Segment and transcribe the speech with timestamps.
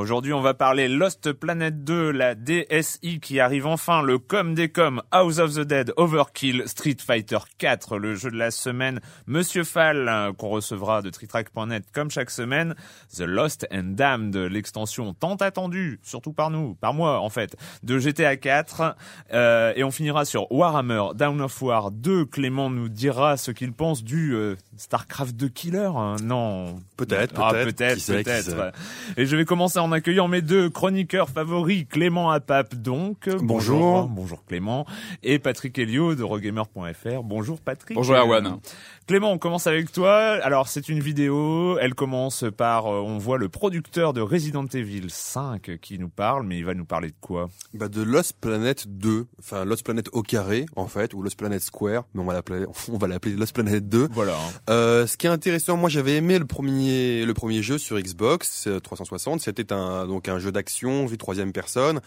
[0.00, 4.70] Aujourd'hui, on va parler Lost Planet 2, la DSI qui arrive enfin, le com des
[4.70, 9.62] com, House of the Dead, Overkill, Street Fighter 4, le jeu de la semaine, Monsieur
[9.62, 12.74] Fall, euh, qu'on recevra de tritrack.net comme chaque semaine,
[13.14, 17.98] The Lost and Damned, l'extension tant attendue, surtout par nous, par moi en fait, de
[17.98, 18.96] GTA 4,
[19.34, 23.74] euh, et on finira sur Warhammer, Down of War 2, Clément nous dira ce qu'il
[23.74, 26.16] pense du euh, Starcraft 2 Killer, hein.
[26.22, 27.76] non Peut-être, ah, peut-être.
[27.76, 28.58] peut-être, peut-être.
[28.58, 28.72] ouais.
[29.18, 33.28] Et je vais commencer en accueillant mes deux chroniqueurs favoris, Clément Apap donc.
[33.40, 34.08] Bonjour.
[34.08, 34.86] Bonjour Clément.
[35.22, 37.22] Et Patrick Helio de Rogamer.fr.
[37.22, 37.96] Bonjour Patrick.
[37.96, 38.58] Bonjour, Erwan.
[39.06, 40.38] Clément, on commence avec toi.
[40.42, 45.06] Alors c'est une vidéo, elle commence par, euh, on voit le producteur de Resident Evil
[45.08, 47.48] 5 qui nous parle, mais il va nous parler de quoi?
[47.74, 51.60] Bah de Lost Planet 2, enfin Lost Planet au carré en fait, ou Lost Planet
[51.60, 54.08] Square, mais on va l'appeler, on va l'appeler Lost Planet 2.
[54.12, 54.36] Voilà.
[54.68, 58.68] Euh, ce qui est intéressant, moi j'avais aimé le premier, le premier jeu sur Xbox
[58.68, 59.40] euh, 360.
[59.40, 62.00] C'était un donc un jeu d'action vue troisième personne,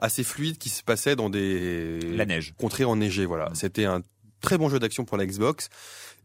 [0.00, 2.52] assez fluide qui se passait dans des La neige.
[2.58, 3.26] contrées enneigées.
[3.26, 4.02] Voilà, c'était un
[4.40, 5.68] très bon jeu d'action pour la Xbox.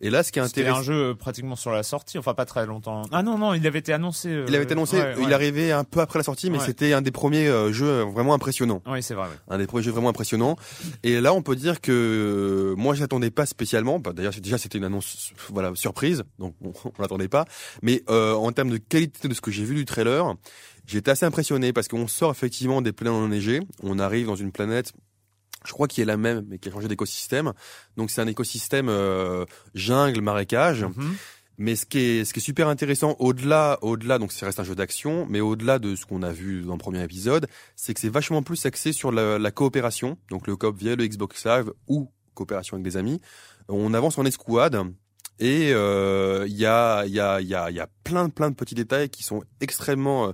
[0.01, 2.33] Et là, ce qui est C'était intéressant, un jeu euh, pratiquement sur la sortie, enfin
[2.33, 3.03] pas très longtemps.
[3.11, 4.29] Ah non, non, il avait été annoncé.
[4.29, 5.33] euh, il avait été annoncé, ouais, il ouais.
[5.33, 6.65] arrivait un peu après la sortie, mais Ouais.
[6.65, 8.81] c'était un des premiers euh, jeux vraiment impressionnants.
[8.85, 9.27] Oui, c'est vrai.
[9.29, 9.35] ouais.
[9.49, 10.57] un des premiers jeux vraiment impressionnants.
[11.03, 13.99] Et là, on peut dire que moi, je l'attendais pas spécialement.
[13.99, 17.45] Bah, D'ailleurs, c'est- déjà, c'était une annonce, voilà, surprise, donc on, on l'attendait pas.
[17.81, 20.33] Mais euh, en termes de qualité de ce que j'ai vu du trailer,
[20.85, 23.61] j'ai été assez impressionné parce qu'on sort effectivement des planètes enneigées.
[23.83, 24.91] On arrive dans une planète.
[25.65, 27.53] Je crois qui est la même, mais qui a changé d'écosystème.
[27.97, 30.83] Donc c'est un écosystème euh, jungle, marécage.
[30.83, 31.15] Mhm.
[31.59, 34.63] Mais ce qui est, ce qui est super intéressant, au-delà, au-delà, donc ça reste un
[34.63, 37.99] jeu d'action, mais au-delà de ce qu'on a vu dans le premier épisode, c'est que
[37.99, 41.71] c'est vachement plus axé sur la, la coopération, donc le coop via le Xbox Live
[41.87, 43.21] ou coopération avec des amis.
[43.69, 44.81] On avance en escouade
[45.39, 48.29] et euh, il y a, il y a, il y a, il y a plein,
[48.29, 50.31] plein de petits détails qui sont extrêmement, euh,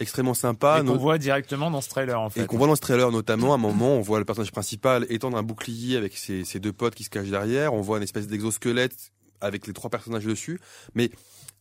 [0.00, 0.82] extrêmement sympas.
[0.82, 2.42] Et qu'on voit directement dans ce trailer en fait.
[2.42, 5.06] et qu'on voit dans ce trailer notamment, à un moment, on voit le personnage principal
[5.10, 7.74] étendre un bouclier avec ses, ses deux potes qui se cachent derrière.
[7.74, 10.60] On voit une espèce d'exosquelette avec les trois personnages dessus.
[10.94, 11.10] Mais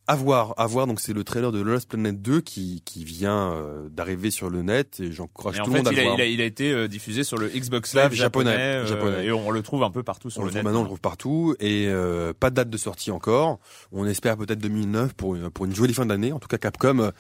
[0.07, 0.88] à voir, à voir.
[0.88, 4.62] Donc c'est le trailer de Lost Planet 2 qui, qui vient euh, d'arriver sur le
[4.62, 6.16] net et j'encourage tout le monde à il le a, voir.
[6.18, 9.25] il, a, il a été euh, diffusé sur le Xbox Live japonais, japonais, euh, japonais.
[9.25, 10.63] et on le trouve un peu partout sur On le le net.
[10.63, 13.59] maintenant, on le trouve partout et euh, pas de date de sortie encore.
[13.91, 16.31] On espère peut-être 2009 pour une, pour une jolie fin d'année.
[16.31, 17.12] En tout cas, Capcom,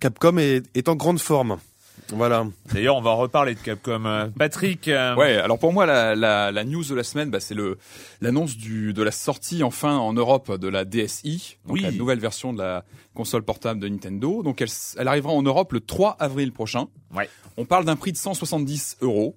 [0.00, 1.58] Capcom est, est en grande forme.
[2.08, 2.46] Voilà.
[2.72, 4.30] D'ailleurs, on va reparler de Capcom.
[4.38, 7.54] Patrick, euh, Ouais, alors pour moi la, la, la news de la semaine, bah, c'est
[7.54, 7.78] le
[8.20, 11.82] l'annonce du de la sortie enfin en Europe de la DSi, donc Oui.
[11.82, 14.42] la nouvelle version de la console portable de Nintendo.
[14.42, 16.86] Donc elle, arrivera en Europe le 3 avril prochain.
[17.14, 17.28] Ouais.
[17.56, 19.36] On parle d'un prix de 170 euros.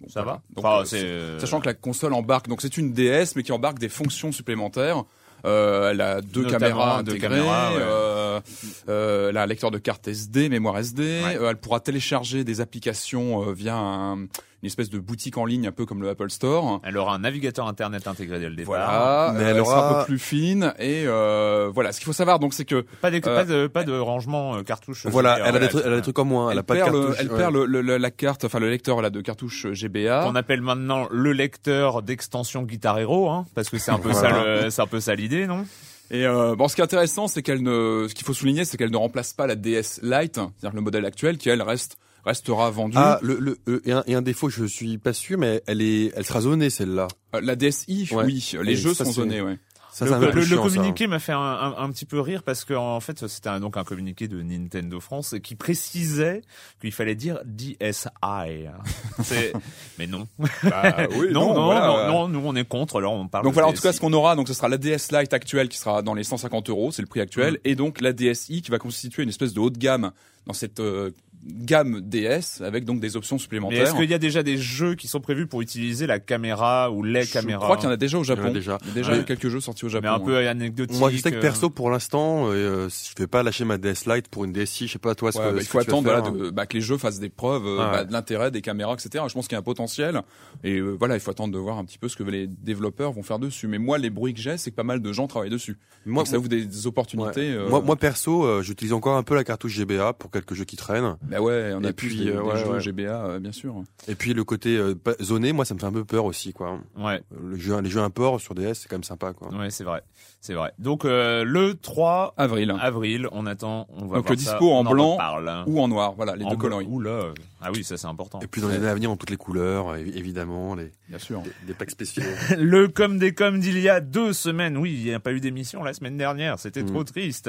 [0.00, 0.38] Donc, ça voilà.
[0.38, 3.42] va Donc, Enfin, euh, euh, Sachant que la console embarque, donc c'est une DS mais
[3.44, 5.04] qui embarque des fonctions supplémentaires.
[5.44, 7.78] Euh, elle a deux Notamment caméras deux intégrées, caméras, ouais.
[7.80, 8.40] euh,
[8.88, 11.02] euh, elle a un lecteur de carte SD, mémoire SD.
[11.24, 11.38] Ouais.
[11.48, 14.26] Elle pourra télécharger des applications via un-
[14.62, 16.80] une espèce de boutique en ligne un peu comme le Apple Store.
[16.84, 18.68] Elle aura un navigateur internet intégré dès le départ.
[18.68, 21.90] Voilà, Mais euh, elle elle sera un aura- peu plus fine et euh, voilà.
[21.92, 24.54] Ce qu'il faut savoir donc c'est que Pas, des, Euh, pas, de, pas de rangement
[24.56, 25.06] euh, cartouche.
[25.06, 25.68] Voilà, GBA, elle a, des voilà.
[25.68, 26.50] trucs, elle a des trucs en moins.
[26.52, 27.16] Elle, a pas de perd, le- cartouche.
[27.20, 27.38] elle ouais.
[27.38, 30.22] perd le- le- la carte, enfin le lecteur là de cartouche GBA.
[30.24, 34.28] qu'on appelle maintenant le lecteur d'extension Guitar Hero, hein, parce que c'est un peu ça,
[34.30, 34.62] Voilà.
[34.64, 35.66] le- c'est un peu ça l'idée, non?
[36.12, 38.76] Et euh, bon, ce qui est intéressant, c'est qu'elle ne, ce qu'il faut souligner, c'est
[38.76, 42.70] qu'elle ne remplace pas la DS Lite, c'est-à-dire le modèle actuel, qui elle reste restera
[42.70, 42.96] vendue.
[42.96, 45.82] Ah, le, le, euh, et, un, et un défaut, je suis pas sûr, mais elle
[45.82, 47.08] est, elle sera zonée celle-là.
[47.34, 48.24] Euh, la DSi, Ouais.
[48.24, 49.58] oui, les Et jeux sont zonés, ouais.
[49.94, 52.64] Ça, le, le- le chiant, communiqué m'a fait un, un- un petit peu rire parce
[52.64, 56.40] que en fait c'était un, donc un communiqué de Nintendo France qui précisait
[56.80, 58.08] qu'il fallait dire DSi.
[59.22, 59.52] C'est-
[59.98, 60.26] Mais non.
[60.62, 62.96] Bah, oui, non, non, voilà, non, non, nous on est contre.
[62.96, 63.44] Alors on parle.
[63.44, 63.96] Donc voilà, en tout cas, DSi.
[63.96, 66.70] ce qu'on aura, donc ce sera la DS Lite actuelle qui sera dans les 150
[66.70, 67.24] euros, c'est le prix Mm.
[67.24, 70.12] actuel, et donc la DSi qui va constituer une espèce de haut de gamme
[70.46, 71.10] dans cette euh,
[71.44, 73.82] gamme DS avec donc des options supplémentaires.
[73.82, 77.02] est-ce qu'il y a déjà des jeux qui sont prévus pour utiliser la caméra ou
[77.02, 78.52] les Je caméras crois qu'il y en a déjà au Il y en a Japon.
[78.52, 78.78] déjà.
[78.82, 79.24] Il y a déjà Ouais.
[79.24, 80.02] quelques jeux sortis au Japon.
[80.06, 80.24] mais un ouais.
[80.42, 80.98] peu anecdotique.
[80.98, 84.06] Moi, je sais que euh, perso, pour l'instant, euh, je vais pas lâcher ma DS
[84.06, 84.86] Lite pour une DSi.
[84.86, 86.50] Je sais pas toi ce Ouais, que bah, ce il faut que attendre voilà, de-
[86.50, 87.92] bah, que les jeux fassent des preuves euh, Ah ouais.
[87.98, 89.24] bah, de l'intérêt des caméras, etc.
[89.28, 90.22] Je pense qu'il y a un potentiel.
[90.62, 93.12] Et euh, voilà, il faut attendre de voir un petit peu ce que les développeurs
[93.12, 93.66] vont faire dessus.
[93.66, 95.76] Mais moi, les bruits que j'ai, c'est que pas mal de gens travaillent dessus.
[96.06, 97.52] Moi, Donc ça ouvre des, des opportunités.
[97.52, 97.56] ouais.
[97.56, 100.64] euh, moi, moi, perso, euh, j'utilise encore un peu la cartouche GBA pour quelques jeux
[100.64, 101.16] qui traînent.
[101.32, 102.80] Bah ouais, on a Et plus puis, des, euh, des ouais, jeux ouais.
[102.80, 103.74] GBA, euh, bien sûr.
[104.08, 106.78] Et puis le côté euh, zoné, moi, ça me fait un peu peur aussi, quoi.
[106.96, 109.48] Ouais, Le jeu, les jeux import sur DS, c'est quand même sympa, quoi.
[109.48, 110.02] ouais, c'est vrai,
[110.40, 110.72] c'est vrai.
[110.78, 112.74] Donc euh, le 3 Avril.
[112.80, 115.18] avril, on attend, on va Donc, voir dispo ça, en on blanc.
[115.66, 116.86] Ou en noir, voilà, les En deux coloris.
[116.88, 117.32] Oula.
[117.64, 118.40] Ah oui, ça c'est important.
[118.40, 121.18] Et puis dans les années à venir, dans toutes les couleurs, évi- évidemment, les, Bien
[121.18, 121.42] sûr.
[121.42, 122.22] des, des packs spéciaux.
[122.58, 124.76] Le comme des comme d'il y a deux semaines.
[124.76, 126.58] Oui, il n'y a pas eu d'émission la semaine dernière.
[126.58, 126.86] C'était Mm.
[126.86, 127.48] trop triste.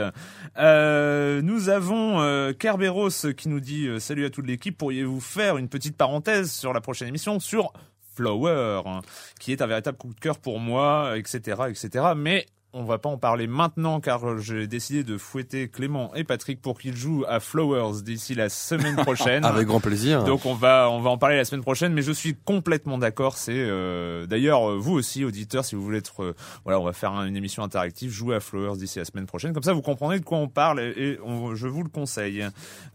[0.57, 4.77] Euh, nous avons euh, Kerberos qui nous dit euh, salut à toute l'équipe.
[4.77, 7.73] Pourriez-vous faire une petite parenthèse sur la prochaine émission sur
[8.15, 9.01] Flower, hein,
[9.39, 12.13] qui est un véritable coup de cœur pour moi, etc., etc.
[12.15, 16.61] Mais on va pas en parler maintenant car j'ai décidé de fouetter Clément et Patrick
[16.61, 19.45] pour qu'ils jouent à Flowers d'ici la semaine prochaine.
[19.45, 20.23] Avec grand plaisir.
[20.23, 23.37] Donc on va on va en parler la semaine prochaine, mais je suis complètement d'accord.
[23.37, 26.93] C'est euh, d'ailleurs euh, vous aussi auditeurs, si vous voulez être euh, voilà, on va
[26.93, 29.53] faire un- une émission interactive, jouer à Flowers d'ici la semaine prochaine.
[29.53, 32.43] Comme ça, vous comprendrez de quoi on parle et, et on- je vous le conseille.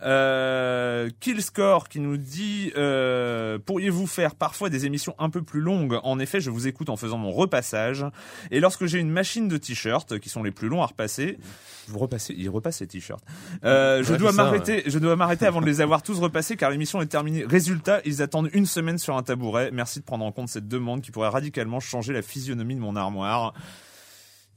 [0.02, 5.98] Euh, Killscore qui nous dit euh, pourriez-vous faire parfois des émissions un peu plus longues?
[6.02, 8.04] En effet, je vous écoute en faisant mon repassage
[8.50, 11.38] et lorsque j'ai une machine de t-shirts qui sont les plus longs à repasser,
[11.88, 13.22] vous repassez, il repasse ces t-shirts.
[13.64, 16.70] Euh, je Ouais, dois m'arrêter, je dois m'arrêter avant de les avoir tous repassés car
[16.70, 17.44] l'émission est terminée.
[17.44, 19.70] Résultat, ils attendent une semaine sur un tabouret.
[19.72, 22.96] Merci de prendre en compte cette demande qui pourrait radicalement changer la physionomie de mon
[22.96, 23.52] armoire.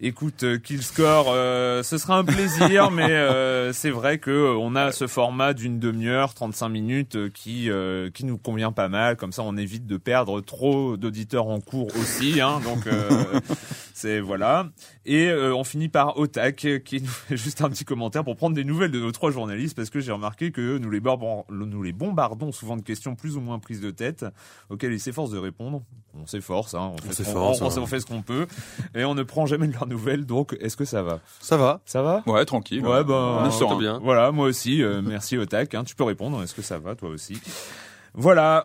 [0.03, 4.75] Écoute, euh, Killscore, euh, ce sera un plaisir, mais euh, c'est vrai que euh, on
[4.75, 9.15] a ce format d'une demi-heure, 35 minutes, euh, qui euh, qui nous convient pas mal.
[9.15, 12.41] Comme ça, on évite de perdre trop d'auditeurs en cours aussi.
[12.41, 13.39] Hein, donc euh,
[14.01, 14.67] c'est voilà.
[15.05, 18.35] Et euh, on finit par Otak euh, qui nous fait juste un petit commentaire pour
[18.35, 21.45] prendre des nouvelles de nos trois journalistes parce que j'ai remarqué que nous les, barbon-
[21.49, 24.25] nous les bombardons souvent de questions plus ou moins prises de tête
[24.69, 25.83] auxquelles ils s'efforcent de répondre.
[26.21, 27.81] On s'efforce, hein, on, fait, ce qu'on- s'efforce, on- hein.
[27.83, 28.47] on fait ce qu'on peut
[28.95, 30.25] et on ne prend jamais de leurs nouvelles.
[30.25, 31.19] Donc, est-ce que ça va?
[31.39, 31.79] Ça va.
[31.85, 32.21] Ça va?
[32.25, 32.85] Ouais, tranquille.
[32.85, 33.13] Ouais, ben,
[33.43, 33.77] on est serein.
[33.77, 33.99] bien.
[34.03, 34.83] Voilà, moi aussi.
[34.83, 35.73] euh, merci Otak.
[35.73, 36.41] Hein, tu peux répondre.
[36.43, 37.39] Est-ce que ça va, toi aussi?
[38.13, 38.63] Voilà.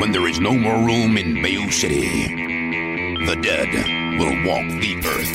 [0.00, 2.28] When there is no more room in Bayou City,
[3.26, 3.68] the dead
[4.18, 5.32] will walk the earth.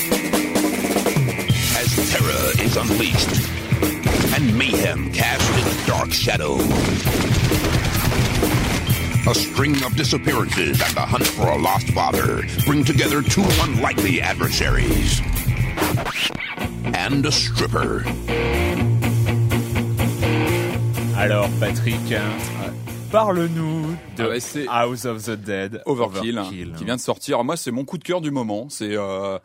[1.77, 3.51] As terror is unleashed
[4.33, 6.55] and mayhem cast its dark shadow.
[9.29, 14.19] A string of disappearances and the hunt for a lost father bring together two unlikely
[14.21, 15.21] adversaries.
[16.95, 18.03] And a stripper.
[21.15, 22.09] Alors, Patrick,
[23.11, 23.87] parle-nous
[24.17, 26.41] de Ah ouais, House of the Dead Overkill,
[26.77, 27.43] qui vient de sortir.
[27.43, 28.69] Moi, c'est mon coup de cœur du moment.
[28.69, 29.37] C'est euh...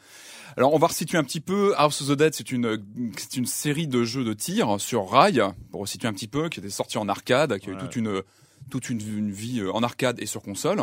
[0.57, 1.75] alors on va resituer un petit peu.
[1.77, 2.83] House of the Dead, c'est une
[3.17, 5.43] c'est une série de jeux de tir sur rail
[5.73, 7.81] pour resituer un petit peu, qui était sorti en arcade, qui a eu Ouais.
[7.81, 8.23] toute une
[8.71, 10.81] toute une, une vie euh, en arcade et sur console.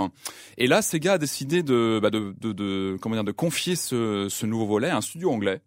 [0.57, 4.27] Et là, Sega a décidé de bah, de, de, de comment dire de confier ce,
[4.29, 5.61] ce nouveau volet à un studio anglais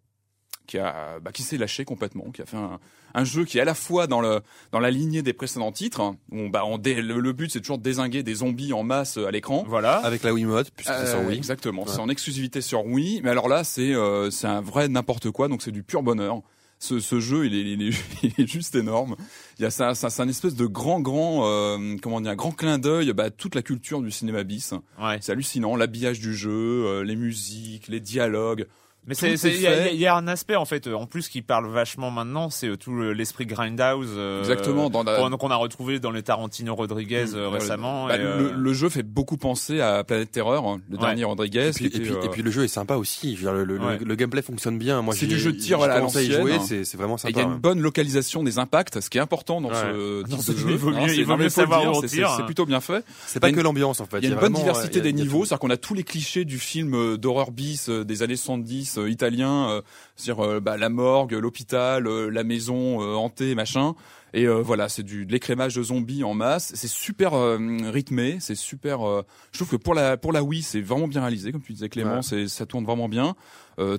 [0.67, 2.79] qui a bah, qui s'est lâché complètement, qui a fait un,
[3.19, 6.15] un jeu qui est à la fois dans le dans la lignée des précédents titres.
[6.31, 9.17] Où, bah, on dé- le, le but c'est toujours de désinguer des zombies en masse
[9.17, 9.65] euh, à l'écran.
[9.67, 9.95] Voilà.
[9.97, 11.37] Avec la Wiimote, puisque c'est sur Euh, Wii.
[11.37, 11.89] Exactement, Ouais.
[11.91, 15.47] c'est en exclusivité sur Wii, mais alors là c'est euh, c'est un vrai n'importe quoi,
[15.47, 16.41] donc c'est du pur bonheur.
[16.79, 17.99] Ce, ce jeu, il est, il, est,
[18.37, 19.15] il est juste énorme.
[19.57, 22.35] Il y a ça, ça c'est un espèce de grand, grand, euh, comment dire, un
[22.35, 24.75] grand clin d'œil bah, à toute la culture du cinéma bis.
[25.01, 25.17] Ouais.
[25.21, 26.51] C'est hallucinant, l'habillage du jeu,
[26.85, 28.67] euh, les musiques, les dialogues,
[29.07, 31.67] Mais il y, a- y a un aspect en fait, euh, en plus qui parle
[31.69, 35.99] vachement maintenant, c'est euh, tout le- l'esprit grindhouse euh, Exactement, dans la- qu'on a retrouvé
[35.99, 37.59] dans les Tarantino Rodriguez euh, Voilà.
[37.63, 38.07] récemment.
[38.07, 41.01] Bah, et, euh, le, le jeu fait beaucoup penser à Planète Terreur, hein, le Ouais.
[41.01, 41.67] dernier Rodriguez.
[41.69, 43.35] Et puis, qui et, était, puis, euh, et puis le jeu est sympa aussi.
[43.35, 43.97] Je veux dire, le, le- Ouais.
[44.03, 45.01] le gameplay fonctionne bien.
[45.01, 46.31] Moi, C'est du jeu de tir à l'ancienne.
[46.41, 47.31] jouer, c'est c'est vraiment sympa.
[47.31, 49.75] il y a une bonne localisation des impacts, ce qui est important dans Ouais.
[49.75, 52.01] ce Dans type ce de jeu, il vaut Hein, mieux- il vaut savoir où on
[52.01, 52.29] c'est- tire.
[52.31, 53.05] C'est c'est plutôt bien fait.
[53.25, 54.17] C'est pas a que l'ambiance en fait.
[54.19, 56.43] Il y a une bonne diversité euh, des niveaux, c'est-à-dire qu'on a tous les clichés
[56.45, 59.81] du film euh, d'horreur bis euh, des années 70 euh, italien, euh,
[60.15, 63.93] c'est-à-dire euh, bah, la morgue, l'hôpital, la maison hantée, machin.
[64.33, 66.71] Et euh, voilà, c'est du de l'écrémage de zombies en masse.
[66.75, 69.07] C'est super euh, rythmé, c'est super.
[69.07, 69.23] euh,
[69.53, 71.87] je trouve que pour la pour la Wii, c'est vraiment bien réalisé, comme tu disais
[71.89, 72.21] Clément, Ouais.
[72.21, 73.35] c'est ça tourne vraiment bien,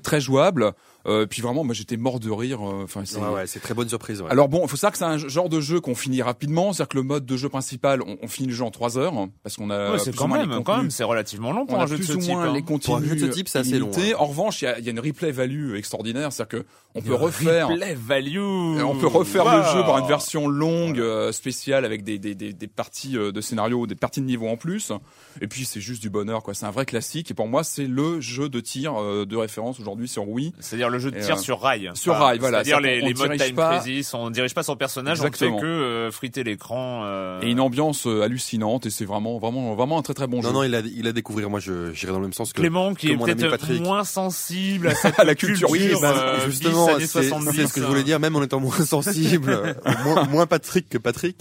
[0.03, 0.73] très jouable.
[1.09, 2.61] Euh, puis vraiment, moi j'étais mort de rire.
[2.63, 4.21] euh, Enfin, c'est Ouais, ouais, c'est très bonne surprise.
[4.23, 4.31] ouais.
[4.31, 6.89] alors bon, il faut savoir que c'est un genre de jeu qu'on finit rapidement, c'est-à-dire
[6.91, 9.31] que le mode de jeu principal, on, on finit le jeu en 3 heures hein,
[9.43, 11.67] parce qu'on a ouais, c'est plus quand ou moins même, quand même, c'est relativement long
[11.67, 12.31] pour un a jeu de plus ce ou type.
[12.33, 12.53] moins hein.
[12.53, 14.79] les Pour un jeu de ce type, c'est assez long, En revanche, il y a,
[14.79, 18.39] il y a une replay value extraordinaire, c'est-à-dire que on peut refaire, replay value.
[18.39, 22.53] on peut refaire le jeu par une version longue, euh, spéciale avec des, des, des,
[22.53, 24.93] des parties euh, de scénario, des parties de niveau en plus.
[25.41, 26.55] Et puis c'est juste du bonheur, quoi.
[26.55, 27.31] C'est un vrai classique.
[27.31, 30.53] Et pour moi, c'est le jeu de tir euh, de référence aujourd'hui sur Wii.
[30.61, 31.91] C'est-à-dire le jeu de Et, tir euh, sur rail.
[31.95, 32.65] sur Enfin, rail, voilà.
[32.65, 35.57] C'est-à-dire les, les on modes dirige time pas- crisis, on dirige pas son personnage, Exactement.
[35.57, 37.03] on fait que euh, friter l'écran.
[37.05, 38.87] euh, Et une ambiance euh, hallucinante.
[38.87, 40.49] Et c'est vraiment, vraiment, vraiment un très très bon jeu.
[40.49, 41.51] Non, non, il a, il a découvrir.
[41.51, 42.61] Moi, je j'irai dans le même sens que.
[42.61, 45.71] Clément qui que est peut-être moins sensible à, cette À la culture.
[45.71, 48.61] Oui, bah, euh, justement, c'est 70, c'est ce que je voulais dire, même en étant
[48.61, 49.75] moins sensible,
[50.05, 51.37] moins, moins Patrick que Patrick.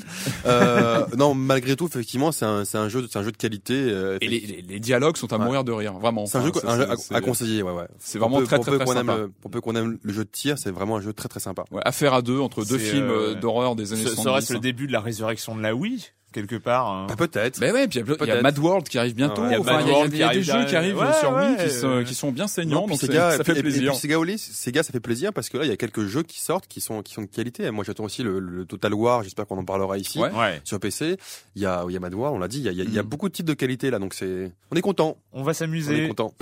[0.45, 3.37] Euh, non, malgré tout, effectivement, c'est un, c'est un jeu, de- c'est un jeu de
[3.37, 3.73] qualité.
[3.75, 5.45] euh, Et les, les, les dialogues sont à Ouais.
[5.45, 6.25] mourir de rire, vraiment.
[6.25, 7.87] c'est un jeu, jeu à, conseiller, ouais, ouais.
[7.99, 9.17] C'est vraiment très très très sympa.
[9.47, 11.39] Le- pour peu qu'on aime le jeu de tir, c'est vraiment un jeu très très
[11.39, 11.63] sympa.
[11.71, 14.23] Ouais, affaire à deux entre deux films euh, euh, d'horreur des années Ce 70.
[14.23, 16.87] serait-ce le début de la résurrection de la Wii quelque part.
[16.91, 17.07] hein.
[17.09, 17.59] Bah, peut-être.
[17.59, 18.41] Ben ouais, puis il y a-.
[18.41, 19.41] Mad World qui arrive bientôt.
[19.43, 19.49] Ah ouais.
[19.49, 20.65] Il y a Enfin, Mad il y a, World il y a qui des jeux
[20.65, 22.99] qui arrivent Ouais, sur Wii ouais, qui, sont, qui sont bien Non, saignants, puis donc
[22.99, 23.83] Sega, ça fait et- plaisir.
[23.83, 26.05] Et puis Sega, Oli- Sega, ça fait plaisir parce que là, il y a quelques
[26.05, 27.71] jeux qui sortent qui sont, qui sont de qualité.
[27.71, 29.23] Moi, j'attends aussi le, le Total War.
[29.23, 30.19] J'espère qu'on en parlera ici.
[30.19, 30.29] Ouais.
[30.31, 30.61] Ouais.
[30.63, 31.17] Sur PC,
[31.55, 32.93] il y a, il y a Mad War, on l'a dit, il y a, il
[32.93, 33.03] y Mm.
[33.03, 35.53] beaucoup de titres de qualité là, donc c'est, on est content, On va on est
[35.55, 36.07] s'amuser.
[36.09, 36.33] content.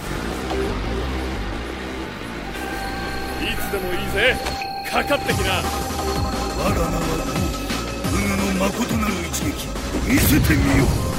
[3.75, 4.37] でもいいぜ
[4.91, 5.63] かかってきな
[6.59, 6.91] 我らが
[8.11, 9.69] 武運の誠なる一撃
[10.09, 11.11] 見せてみよう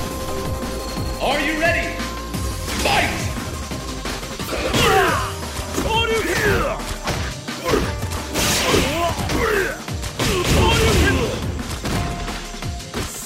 [1.24, 1.90] Are you ready?
[2.84, 3.32] Fight!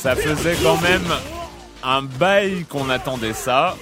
[0.06, 1.02] Ça faisait quand même
[1.84, 3.76] un bail qu'on attendait ça.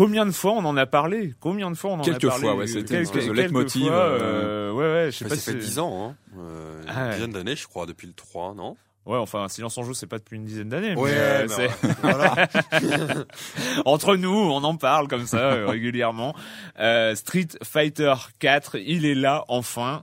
[0.00, 1.34] Combien de fois on en a parlé?
[1.40, 2.42] Combien de fois on en Quelques a parlé?
[2.44, 5.40] fois, ouais, c'était Quelques- quelques leitmotiv, fois, euh, euh, ouais, ouais, je sais Enfin, pas
[5.40, 6.16] ça fait 10 ans, hein.
[6.38, 8.76] Euh, Ah une dizaine d'années, je crois, depuis le 3, non?
[9.04, 10.94] Ouais, enfin, Silence en joue, c'est pas depuis une dizaine d'années.
[10.94, 12.48] mais, Ouais, euh, c'est- voilà.
[13.84, 16.34] Entre nous, on en parle comme ça euh, régulièrement.
[16.78, 20.02] Euh, Street Fighter 4, il est là enfin.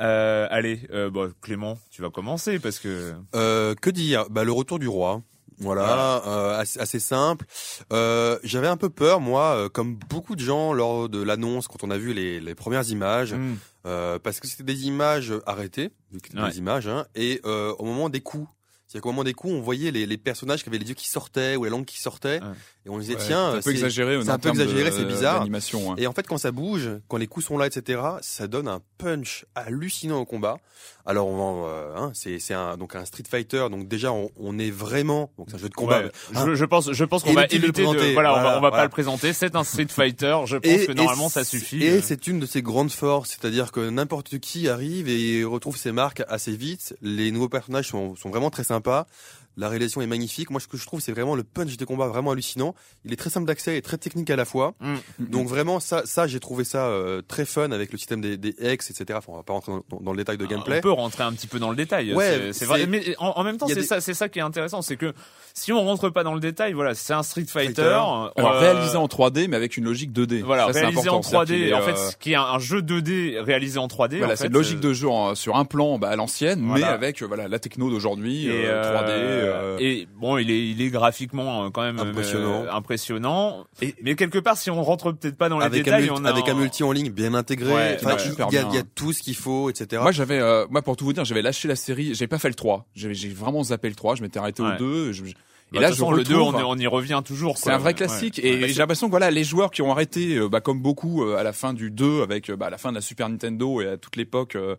[0.00, 4.24] Euh, allez, euh, bon, Clément, tu vas commencer parce que Euh, que dire?
[4.30, 5.20] Bah le retour du roi.
[5.58, 7.46] Voilà, euh, assez, assez simple.
[7.92, 11.84] Euh, J'avais un peu peur, moi, euh, comme beaucoup de gens lors de l'annonce, quand
[11.84, 13.54] on a vu les, les premières images, Hmm.
[13.86, 15.90] euh, parce que c'était des images arrêtées,
[16.34, 16.50] Ouais.
[16.50, 18.48] des images, hein, et euh, au moment des coups.
[18.86, 21.08] C'est-à-dire qu'au moment des coups, on voyait les, les personnages qui avaient les yeux qui
[21.08, 22.48] sortaient ou la langue qui sortait, Ouais.
[22.86, 24.20] Et on disait Ouais, tiens, c'est un peu exagéré.
[24.22, 25.38] c'est un peu exagéré, c'est bizarre.
[25.40, 25.96] d'animation, hein.
[25.98, 28.80] Et en fait, quand ça bouge, quand les coups sont là, etc., ça donne un
[28.98, 30.58] punch hallucinant au combat.
[31.06, 33.66] Alors, on va, euh, hein, c'est c'est un donc un Street Fighter.
[33.70, 36.00] Donc déjà, on, on est vraiment donc c'est un jeu de combat.
[36.02, 36.44] Ouais, Hein.
[36.46, 38.58] je, je pense, je pense qu'on va Inutile de le éviter de, voilà, on va,
[38.58, 39.32] on va pas le présenter.
[39.32, 40.36] C'est un Street Fighter.
[40.46, 41.82] Je pense que normalement ça suffit.
[41.82, 45.76] Et Euh, c'est une de ses grandes forces, c'est-à-dire que n'importe qui arrive et retrouve
[45.76, 46.96] ses marques assez vite.
[47.02, 49.06] Les nouveaux personnages sont, sont vraiment très sympas.
[49.56, 50.50] La réalisation est magnifique.
[50.50, 52.74] Moi, ce que je trouve, c'est vraiment le punch des combats vraiment hallucinant.
[53.04, 54.74] Il est très simple d'accès et très technique à la fois.
[54.80, 54.94] Mm.
[55.20, 58.54] Donc vraiment, ça, ça, j'ai trouvé ça euh, très fun avec le système des, des
[58.60, 59.18] X, etc.
[59.18, 60.78] Enfin, on va pas rentrer dans, dans- dans le détail de gameplay.
[60.78, 62.12] On peut rentrer un petit peu dans le détail.
[62.14, 62.86] Ouais, c'est- c'est vrai.
[62.86, 65.12] Mais en, en même temps, c'est des- ça, c'est ça qui est intéressant, c'est que
[65.54, 67.74] si on rentre pas dans le détail, voilà, c'est un Street Fighter.
[67.74, 67.82] Fighter.
[67.82, 70.42] Alors euh, réalisé en 3D, mais avec une logique 2D.
[70.42, 71.44] Voilà, Ça, c'est réalisé en important.
[71.44, 71.58] C'est-à-dire 3D.
[71.60, 74.18] qu'il est, En fait, euh, ce qui est un, un jeu 2D réalisé en 3D.
[74.18, 76.60] Voilà, en c'est une logique euh, de jeu en- sur un plan bah, à l'ancienne,
[76.60, 79.43] mais avec euh, voilà la techno d'aujourd'hui, et, euh, 3D.
[79.46, 82.64] Euh, et bon, il est, il est graphiquement euh, quand même euh, Impressionnant.
[82.70, 83.66] impressionnant.
[83.82, 86.30] Et- mais quelque part, si on rentre peut-être pas dans les avec détails, on a
[86.30, 87.72] avec un multi en ligne bien intégré.
[87.72, 88.68] Ouais, Enfin, il super y, a, bien.
[88.72, 90.00] il y a tout ce qu'il faut, etc.
[90.02, 92.48] Moi j'avais, euh, moi pour tout vous dire, j'avais lâché la série, j'ai pas fait
[92.48, 94.74] le 3, j'ai vraiment zappé le 3, je m'étais arrêté Ouais.
[94.74, 95.12] au 2.
[95.12, 95.30] je- je-
[95.72, 97.56] et Bah, là de toute je façon, le 2, on, retrouve- on y revient toujours.
[97.58, 98.48] C'est un vrai classique Ouais.
[98.48, 98.68] et Ouais.
[98.68, 101.42] j'ai l'impression que voilà les joueurs qui ont arrêté euh, bah, comme beaucoup euh, à
[101.42, 103.96] la fin du 2 avec bah, à la fin de la Super Nintendo et à
[103.96, 104.76] toute l'époque euh,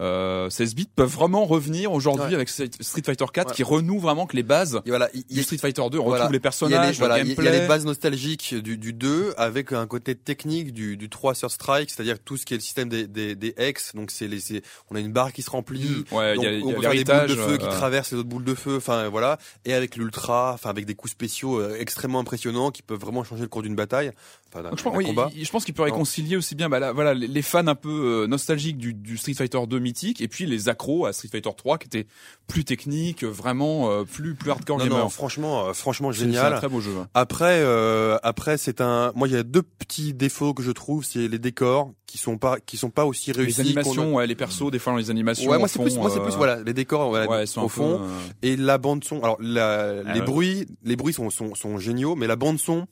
[0.00, 2.34] euh, 16 bits peuvent vraiment revenir aujourd'hui Ouais.
[2.34, 2.70] avec Street
[3.04, 3.54] Fighter 4 Ouais.
[3.54, 5.98] qui renoue vraiment que les bases voilà, il- il- du Street Fighter 2.
[5.98, 6.24] On Voilà.
[6.24, 9.72] retrouve les y personnages, voilà, il y a les bases nostalgiques du, du 2 avec
[9.72, 12.88] un côté technique du, du 3 sur Strike, c'est-à-dire tout ce qui est le système
[12.88, 13.94] des, des, des X.
[13.94, 14.40] Donc c'est les,
[14.90, 16.04] on a une barre qui se remplit.
[16.10, 18.12] Ouais, donc y a, y on a faire des boules de feu qui euh, traversent
[18.12, 18.76] les autres boules de feu.
[18.76, 19.38] Enfin voilà.
[19.64, 23.42] Et avec l'ultra, enfin avec des coups spéciaux euh, extrêmement impressionnants qui peuvent vraiment changer
[23.42, 24.12] le cours d'une bataille.
[24.52, 25.30] Enfin, d'un Donc, je pense, d'un oui, combat.
[25.36, 28.22] il- je pense qu'il peut réconcilier aussi bien bah, là, voilà, les- fans un peu
[28.24, 31.50] euh, nostalgiques du, du Street Fighter 2 mythique et puis les accros à Street Fighter
[31.56, 32.06] 3 qui étaient
[32.48, 34.98] plus techniques, vraiment euh, plus plus hardcore Non, gamer.
[34.98, 36.56] non, franchement, euh, franchement C'est- C'est un génial.
[36.56, 36.90] très beau jeu.
[37.14, 39.12] Après, euh, après, c'est un.
[39.14, 42.36] Moi, il y a deux petits défauts que je trouve, c'est les décors qui sont
[42.38, 43.62] pas, qui sont pas aussi réussis.
[43.62, 45.48] Les animations, ouais, les persos, des fois dans les animations.
[45.48, 47.68] Ouais, moi c'est fond, plus, moi c'est euh, plus voilà, les décors voilà, ouais, au
[47.68, 48.08] fond euh,
[48.42, 49.22] et la bande son.
[49.22, 52.88] Alors la, les bruits, les bruits sont, sont, sont géniaux, mais la bande son,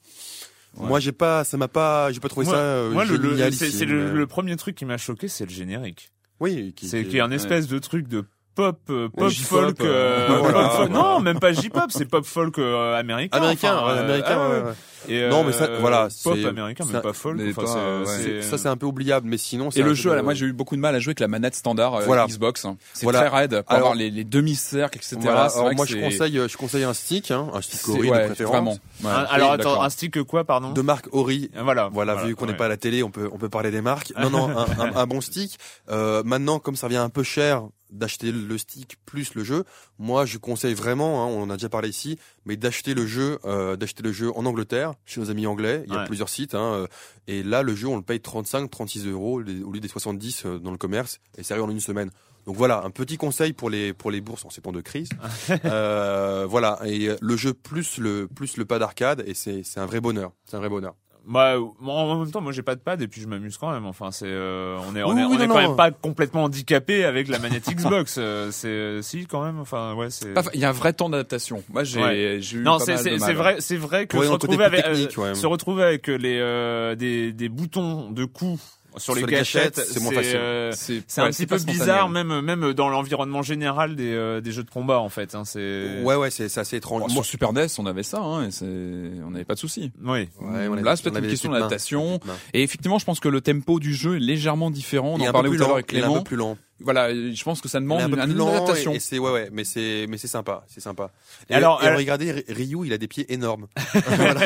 [0.78, 0.86] Ouais.
[0.88, 3.84] moi j'ai pas, ça m'a pas, j'ai pas trouvé Moi- ça euh, Moi, le- c'est
[3.84, 6.10] le, le premier truc qui m'a choqué, c'est le générique.
[6.40, 8.24] oui, C'est qui- qu'il y a un espèce de truc de
[8.58, 10.62] pop, euh, pop folk, euh, euh, voilà.
[10.68, 13.36] pop folk- non, même pas J-pop, c'est pop folk euh, américain.
[13.38, 14.36] américain, enfin, euh, américain.
[14.40, 14.72] ah ouais.
[15.08, 17.36] Et, Non, mais ça, euh, voilà, pop c'est- américain, ça- pas folk.
[17.38, 17.78] mais enfin, pas, c'est-
[18.26, 18.42] ouais.
[18.42, 19.70] c'est- Ça c'est un peu oubliable, mais sinon.
[19.70, 21.28] c'est Et le jeu, de- moi j'ai eu beaucoup de mal à jouer avec la
[21.28, 22.26] manette standard euh, Voilà.
[22.26, 22.66] Xbox.
[22.94, 23.20] C'est Voilà.
[23.20, 25.16] très raide pour Alors- avoir les, les demi-cercles, etc.
[25.20, 27.92] Voilà, C'est alors moi je c'est- conseille, je conseille un stick, hein, un stick c'est-
[27.92, 28.76] Ori ouais, de préférence, Vraiment.
[29.04, 29.10] Ouais.
[29.10, 30.72] Un- alors Oui, attends, un stick quoi, pardon?
[30.72, 31.48] De marque Ori.
[31.62, 31.88] Voilà.
[31.92, 32.58] Voilà, vu qu'on n'est ouais.
[32.58, 34.12] pas à la télé, on peut on peut parler des marques.
[34.20, 35.58] Non non, un, un, un bon stick.
[35.90, 39.64] Euh, maintenant, comme ça revient un peu cher d'acheter le stick plus le jeu,
[39.98, 43.38] moi je conseille vraiment, hein, on en a déjà parlé ici, mais d'acheter le jeu,
[43.44, 45.84] euh, d'acheter le jeu en Angleterre chez nos amis anglais.
[45.86, 46.06] Il y a Ouais.
[46.06, 46.86] plusieurs sites, hein, euh,
[47.26, 50.58] et là le jeu on le paye 35, 36 euros au lieu des 70 euh,
[50.58, 52.10] dans le commerce, et ça arrive en une semaine.
[52.46, 55.10] Donc voilà, un petit conseil pour les pour les bourses en ces temps de crise.
[55.64, 59.86] euh, voilà, et le jeu plus le plus le pas d'arcade, et c'est c'est un
[59.86, 60.94] vrai bonheur, c'est un vrai bonheur.
[61.28, 63.70] Bah, moi, en même temps, moi j'ai pas de pad et puis je m'amuse quand
[63.70, 63.84] même.
[63.84, 65.68] Enfin, c'est, euh, on est, on Oui, est, oui, on est quand non.
[65.68, 68.16] même pas complètement handicapé avec la manette Xbox.
[68.18, 69.58] euh, c'est, euh, si quand même.
[69.60, 70.32] Enfin, ouais, c'est.
[70.54, 71.62] Il y a un vrai temps d'adaptation.
[71.70, 72.36] Moi j'ai Ouais.
[72.40, 73.20] j'ai eu Non, pas c'est mal de c'est mal.
[73.28, 75.34] c'est vrai, c'est vrai que Ouais, se retrouver avec euh, ouais.
[75.34, 79.76] se retrouver avec les euh, des des boutons de coups sur, les, Sur les gâchettes,
[79.76, 80.36] gâchettes, c'est moins facile.
[80.36, 84.64] euh, C'est un petit peu bizarre, même même dans l'environnement général des euh, des jeux
[84.64, 85.34] de combat en fait.
[85.34, 86.02] Hein, c'est.
[86.02, 87.00] Ouais ouais, c'est c'est assez étrange.
[87.02, 89.58] Bon, Moi- sur Super NES, on avait ça, hein, et c'est, on n'avait pas de
[89.58, 89.92] soucis.
[90.02, 90.20] Oui.
[90.20, 92.20] Ouais, on avait- Là, c'est peut-être une question d'adaptation.
[92.54, 95.16] Et effectivement, je pense que le tempo du jeu est légèrement différent.
[95.18, 96.18] On en parlait plus tout à l'heure avec Il est un Clément.
[96.18, 96.56] peu plus lent.
[96.80, 98.92] Voilà, je pense que ça demande un une, une adaptation.
[98.92, 101.10] et, et c'est ouais ouais, mais c'est mais c'est sympa, c'est sympa.
[101.50, 103.66] Et, Alors, et euh, regardez Ry- Ryu, il a des pieds énormes.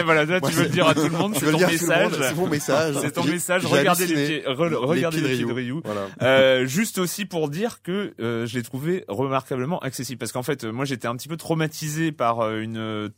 [0.04, 2.12] voilà, là, Moi, tu veux le dire à tout le monde, c'est ton message.
[2.18, 2.94] C'est mon message.
[3.02, 3.66] C'est ton message.
[3.66, 5.72] Regardez les pieds, re- regardez pieds les pieds de Ryu.
[5.74, 5.82] Ryu.
[5.84, 6.06] Voilà.
[6.22, 10.64] Euh, juste aussi pour dire que euh, je l'ai trouvé remarquablement accessible parce qu'en fait
[10.64, 13.08] moi j'étais un petit peu traumatisé par euh, une euh,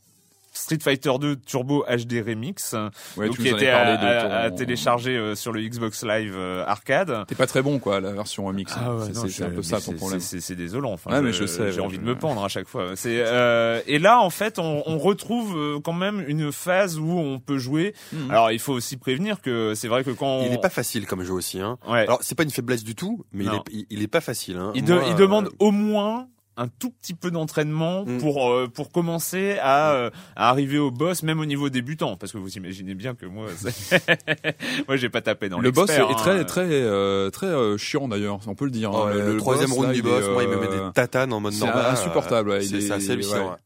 [0.57, 2.73] Street Fighter 2 Turbo HD Remix
[3.17, 7.25] Ouais, donc qui était à, télécharger euh, sur le Xbox Live euh, arcade.
[7.27, 8.73] T'es pas très bon, quoi, la version remix.
[8.77, 10.19] Ah ouais, c'est un peu ça ton c'est- problème.
[10.19, 10.93] C'est désolant.
[10.93, 12.95] Enfin, Ouais, mais je sais, J'ai envie je- de me pendre à chaque fois.
[12.95, 17.39] C'est euh, et là en fait on, on retrouve quand même une phase où on
[17.39, 17.93] peut jouer.
[18.13, 18.31] Mhm.
[18.31, 20.53] Alors il faut aussi prévenir que c'est vrai que quand Il on...
[20.53, 21.59] est pas facile comme jeu aussi.
[21.59, 21.77] Hein.
[21.87, 21.99] Ouais.
[22.03, 23.57] Alors c'est pas une faiblesse du tout, mais il Non.
[23.57, 24.57] est, il, il est pas facile.
[24.57, 24.71] Hein.
[24.75, 28.17] Il, de- Moi, il euh, demande au moins un tout petit peu d'entraînement Mm.
[28.19, 32.31] pour euh, pour commencer à, euh, à arriver au boss même au niveau débutant parce
[32.31, 33.99] que vous imaginez bien que moi c'est-
[34.87, 36.21] moi j'ai pas tapé dans le boss est l'expert, hein.
[36.21, 38.91] très très euh, très euh, chiant d'ailleurs, on peut le dire.
[38.93, 39.13] oh, hein.
[39.13, 40.93] le, troisième boss, round là, du il boss, est, moi il me met euh, des
[40.93, 41.85] tatanes en mode c'est normal.
[41.91, 43.51] insupportable, ouais, c'est assez hallucinant.
[43.51, 43.57] ouais.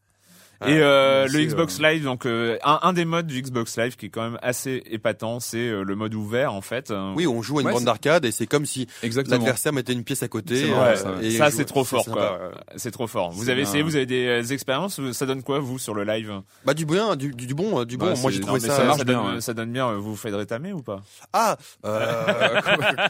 [0.67, 3.77] Et euh, c'est, le Xbox euh, Live, donc euh, un, un des modes du Xbox
[3.77, 6.93] Live qui est quand même assez épatant, c'est euh, le mode ouvert en fait.
[7.15, 10.03] Oui, on joue à une Ouais, bande d'arcade et c'est comme si l'adversaire mettait une
[10.03, 10.69] pièce à côté.
[10.69, 12.51] Euh, vrai, ça, et ça c'est trop fort quoi.
[12.75, 13.31] C'est trop fort.
[13.31, 16.33] Vous avez essayé, vous avez des euh, expériences, ça donne quoi vous sur le live?
[16.65, 18.07] Bah du bien, du, du, bon, du bon.
[18.07, 18.75] Bah, Moi c'est- j'ai non, trouvé mais ça.
[18.75, 19.41] ça marche donne, bien, ouais.
[19.41, 19.93] ça donne bien.
[19.93, 21.01] Vous vous faites rétamer ou pas?
[21.31, 22.59] Ah, euh,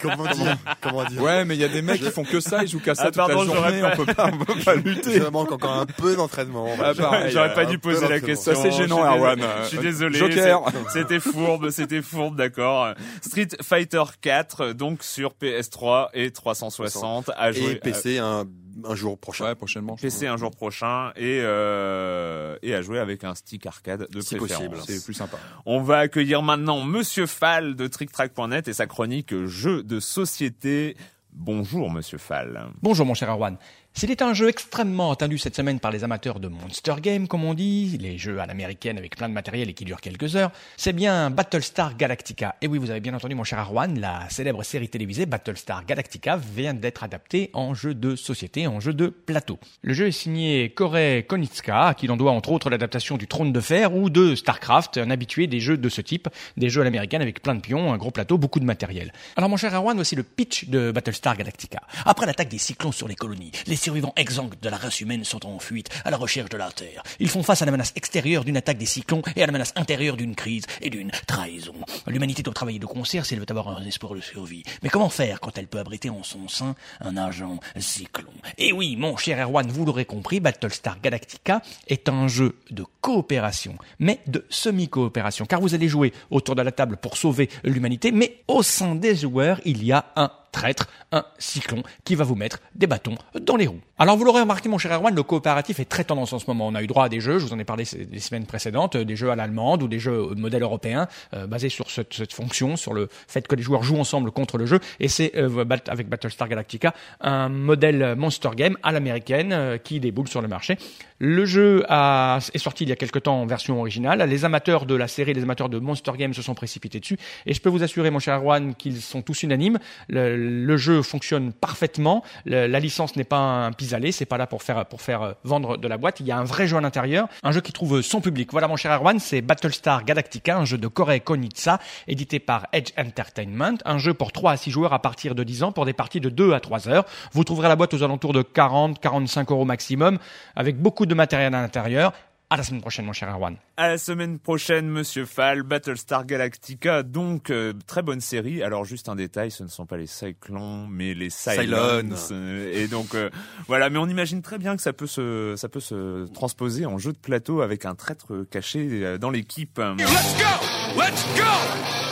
[0.02, 1.22] comment dire Comment dire?
[1.22, 3.04] Ouais, mais il y a des mecs qui font que ça, ils jouent qu'à ça
[3.04, 5.20] Ah, toute pardon, la journée, on peut pas, on peut pas lutter.
[5.20, 6.68] Je manque encore un peu d'entraînement.
[6.84, 8.54] Ah, pareil, J'aurais pas un dû poser la question.
[8.54, 9.40] Ça, c'est gênant, Erwan.
[9.64, 10.18] Je suis désolé.
[10.20, 10.64] Joker.
[10.92, 12.94] c'est- C'était fourbe, c'était fourbe, d'accord.
[13.22, 17.72] Street Fighter 4, donc sur PS3 et 360 à jouer.
[17.72, 18.46] Et PC un,
[18.86, 19.46] un jour prochain.
[19.46, 19.96] Ouais, prochainement.
[19.96, 24.36] PC un jour prochain et euh, et à jouer avec un stick arcade de Si
[24.36, 24.68] préférence.
[24.68, 24.84] possible.
[24.88, 25.38] C'est plus sympa.
[25.66, 30.96] On va accueillir maintenant Monsieur Fall de TrickTrack.net et sa chronique jeux de société.
[31.32, 32.68] Bonjour Monsieur Fall.
[32.82, 33.58] Bonjour mon cher Erwan.
[34.00, 37.44] S'il est un jeu extrêmement attendu cette semaine par les amateurs de Monster Game, comme
[37.44, 40.52] on dit, les jeux à l'américaine avec plein de matériel et qui durent quelques heures,
[40.78, 42.56] c'est bien Battlestar Galactica.
[42.62, 46.38] Et oui, vous avez bien entendu mon cher Arwan, la célèbre série télévisée Battlestar Galactica
[46.38, 49.60] vient d'être adaptée en jeu de société, en jeu de plateau.
[49.82, 53.52] Le jeu est signé Korei Konitsuka, à qui l'on doit entre autres l'adaptation du Trône
[53.52, 56.86] de Fer ou de StarCraft, un habitué des jeux de ce type, des jeux à
[56.86, 59.12] l'américaine avec plein de pions, un gros plateau, beaucoup de matériel.
[59.36, 61.82] Alors mon cher Arwan, voici le pitch de Battlestar Galactica.
[62.06, 65.48] Après l'attaque des cyclones sur les colonies, les survivants exsangues de la race humaine sont
[65.48, 67.02] en fuite à la recherche de la Terre.
[67.20, 69.74] Ils font face à la menace extérieure d'une attaque des cyclones et à la menace
[69.76, 71.74] intérieure d'une crise et d'une trahison.
[72.06, 74.62] L'humanité doit travailler de concert si elle veut avoir un espoir de survie.
[74.84, 78.28] Mais comment faire quand elle peut abriter en son sein un agent cyclone?
[78.60, 83.76] Et oui, mon cher Erwan, vous l'aurez compris, Battlestar Galactica est un jeu de coopération,
[83.98, 88.44] mais de semi-coopération, car vous allez jouer autour de la table pour sauver l'humanité, mais
[88.48, 92.60] au sein des joueurs, il y a un traître, un cyclone qui va vous mettre
[92.76, 93.82] des bâtons dans les roues.
[94.02, 96.68] Alors vous l'aurez remarqué mon cher Erwan, le coopératif est très tendance en ce moment.
[96.68, 98.96] On a eu droit à des jeux, je vous en ai parlé les semaines précédentes,
[98.96, 102.94] des jeux à l'allemande ou des jeux modèle européen euh, basés sur cette, fonction, sur
[102.94, 104.80] le fait que les joueurs jouent ensemble contre le jeu.
[105.02, 110.30] Et c'est euh, avec Battlestar Galactica un modèle Monster Game à l'américaine euh, qui déboule
[110.30, 110.78] sur le marché.
[111.22, 114.22] Le jeu est sorti il y a quelque temps en version originale.
[114.30, 117.18] Les amateurs de la série, les amateurs de Monster Game se sont précipités dessus.
[117.46, 119.80] Et je peux vous assurer, mon cher Erwan, qu'ils sont tous unanimes.
[120.08, 122.24] Le, jeu fonctionne parfaitement.
[122.46, 123.74] La licence n'est pas un
[124.12, 126.20] C'est pas là pour faire pour faire vendre de la boîte.
[126.20, 128.52] Il y a un vrai jeu à l'intérieur, un jeu qui trouve son public.
[128.52, 132.92] Voilà, mon cher Erwan, c'est Battlestar Galactica, un jeu de Korei Konitsa, édité par Edge
[132.98, 135.94] Entertainment, un jeu pour 3 à 6 joueurs à partir de 10 ans pour des
[135.94, 137.06] parties de 2 à 3 heures.
[137.32, 140.20] Vous trouverez la boîte aux alentours de 40, 45 euros maximum,
[140.56, 142.14] avec beaucoup de matériel à l'intérieur.
[142.52, 143.58] À la semaine prochaine, mon cher Erwan.
[143.78, 148.64] À la semaine prochaine, Monsieur Fall, Battlestar Galactica, donc euh, très bonne série.
[148.64, 152.10] Alors juste un détail, ce ne sont pas les Cyclones, mais les Cylons.
[152.32, 153.30] Euh, et donc euh,
[153.68, 156.98] voilà, mais on imagine très bien que ça peut se, ça peut se transposer en
[156.98, 159.78] jeu de plateau avec un traître caché dans l'équipe.
[159.78, 162.09] Let's go, let's go.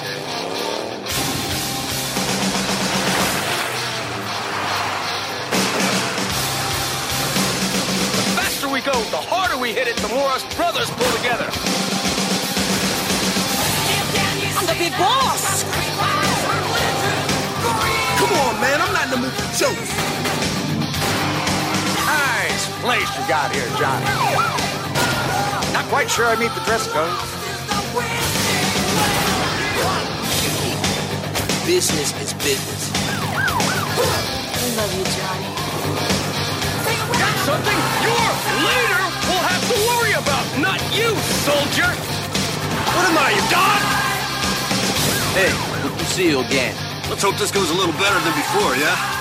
[10.38, 11.50] Us brothers pull together.
[14.58, 15.64] I'm the big boss.
[18.20, 19.90] Come on, man, I'm not in the mood for jokes.
[22.06, 24.06] Nice place you got here, Johnny.
[25.74, 27.18] Not quite sure I meet the dress code.
[31.66, 32.92] Business is business.
[34.54, 35.57] I love you, Johnny.
[37.48, 38.28] Something your
[38.60, 41.16] leader will have to worry about, not you,
[41.48, 41.88] soldier.
[42.92, 43.80] What am I, your dog?
[45.32, 46.76] Hey, good to see you again.
[47.10, 49.17] Let's hope this goes a little better than before, yeah?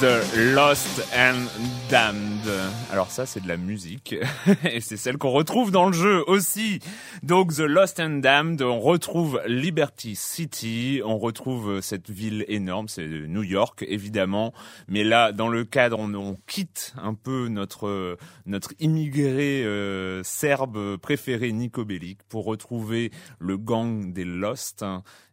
[0.00, 1.46] The Lost and
[1.88, 2.50] Damned.
[2.92, 4.14] Alors ça c'est de la musique
[4.70, 6.80] et c'est celle qu'on retrouve dans le jeu aussi.
[7.22, 13.06] Donc The Lost and Damned, on retrouve Liberty City, on retrouve cette ville énorme, c'est
[13.06, 14.52] New York évidemment,
[14.86, 21.52] mais là dans le cadre on, quitte un peu notre notre immigré euh, serbe préféré
[21.52, 24.84] Nico Bellic pour retrouver le gang des Lost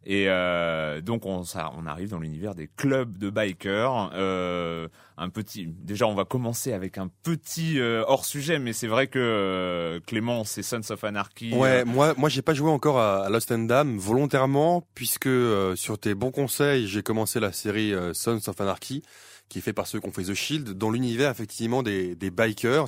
[0.06, 4.10] et euh, donc on, ça, on arrive dans l'univers des clubs de bikers.
[4.14, 5.66] Euh, un petit.
[5.66, 10.00] Déjà, on va commencer avec un petit euh, hors sujet, mais c'est vrai que euh,
[10.06, 11.54] Clément, c'est Sons of Anarchy.
[11.54, 15.76] Ouais, moi, moi, j'ai pas joué encore à, à Lost and Damned volontairement, puisque euh,
[15.76, 19.02] sur tes bons conseils, j'ai commencé la série Sons of Anarchy
[19.50, 22.30] qui est fait par ceux qui ont fait The Shield, dans l'univers effectivement des, des
[22.30, 22.86] bikers.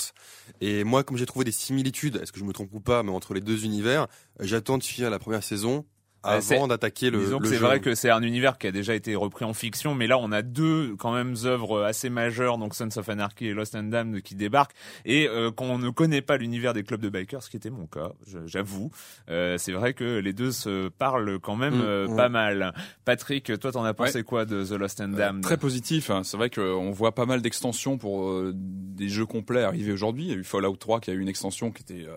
[0.63, 3.11] Et moi, comme j'ai trouvé des similitudes, est-ce que je me trompe ou pas, mais
[3.11, 4.07] entre les deux univers,
[4.41, 5.85] j'attends de finir la première saison
[6.27, 8.95] avant d'attaquer le, Disons le que c'est vrai que c'est un univers qui a déjà
[8.95, 12.75] été repris en fiction, mais là on a deux quand même œuvres assez majeures, donc
[12.75, 16.37] Sons of Anarchy et Lost and Damned qui débarquent et euh, qu'on ne connaît pas
[16.37, 18.13] l'univers des clubs de bikers, ce qui était mon cas,
[18.47, 18.91] j'avoue.
[19.29, 22.17] Euh, c'est vrai que les deux se parlent quand même Mm, euh, ouais.
[22.17, 22.73] pas mal.
[23.05, 24.23] Patrick, toi t'en as pensé Ouais.
[24.25, 26.11] quoi de The Lost and Euh, Damned Très positif.
[26.11, 26.23] hein.
[26.25, 30.25] C'est vrai qu'on voit pas mal d'extensions pour euh, des jeux complets arriver aujourd'hui.
[30.25, 32.17] Il y a eu Fallout 3 qui a eu une extension qui était euh,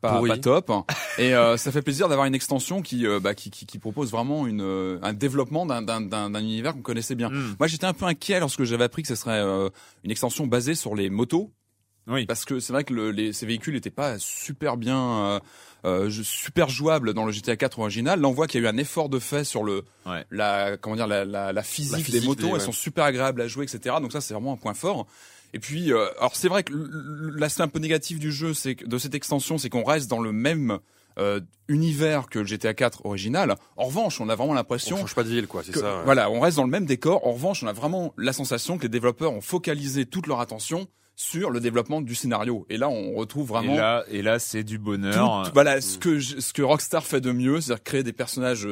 [0.00, 0.70] pas, top.
[1.18, 4.10] Et euh, ça fait plaisir d'avoir une extension qui, euh, bah, qui, qui, qui propose
[4.10, 7.28] vraiment une, euh, un développement d'un, d'un, d'un, d'un univers qu'on connaissait bien.
[7.30, 7.56] Mm.
[7.58, 9.68] Moi, j'étais un peu inquiet lorsque j'avais appris que ce serait euh,
[10.04, 11.50] une extension basée sur les motos.
[12.06, 12.24] Oui.
[12.26, 15.40] Parce que c'est vrai que le, les, ces véhicules n'étaient pas super bien, euh,
[15.84, 18.20] euh, super jouables dans le GTA 4 original.
[18.20, 20.24] Là, on voit qu'il y a eu un effort de fait sur le, Ouais.
[20.30, 22.46] la, comment dire, la, la, la physique, La physique des motos.
[22.48, 23.96] des- Elles sont super agréables à jouer, etc.
[24.00, 25.06] Donc ça, c'est vraiment un point fort.
[25.52, 26.72] Et puis, euh, alors c'est vrai que
[27.36, 30.20] l'aspect un peu négatif du jeu, c'est que de cette extension, c'est qu'on reste dans
[30.20, 30.78] le même
[31.18, 33.56] euh, univers que le GTA 4 original.
[33.76, 35.98] En revanche, on a vraiment On l'impression change pas de ville, quoi, c'est que- ça.
[35.98, 36.04] ouais.
[36.04, 37.26] voilà, on reste dans le même décor.
[37.26, 40.86] En revanche, on a vraiment la sensation que les développeurs ont focalisé toute leur attention
[41.16, 42.64] sur le développement du scénario.
[42.70, 45.42] Et là, on retrouve vraiment Et là, et là c'est du bonheur.
[45.46, 48.66] tout- voilà ce que je- ce que Rockstar fait de mieux, c'est-à-dire créer des personnages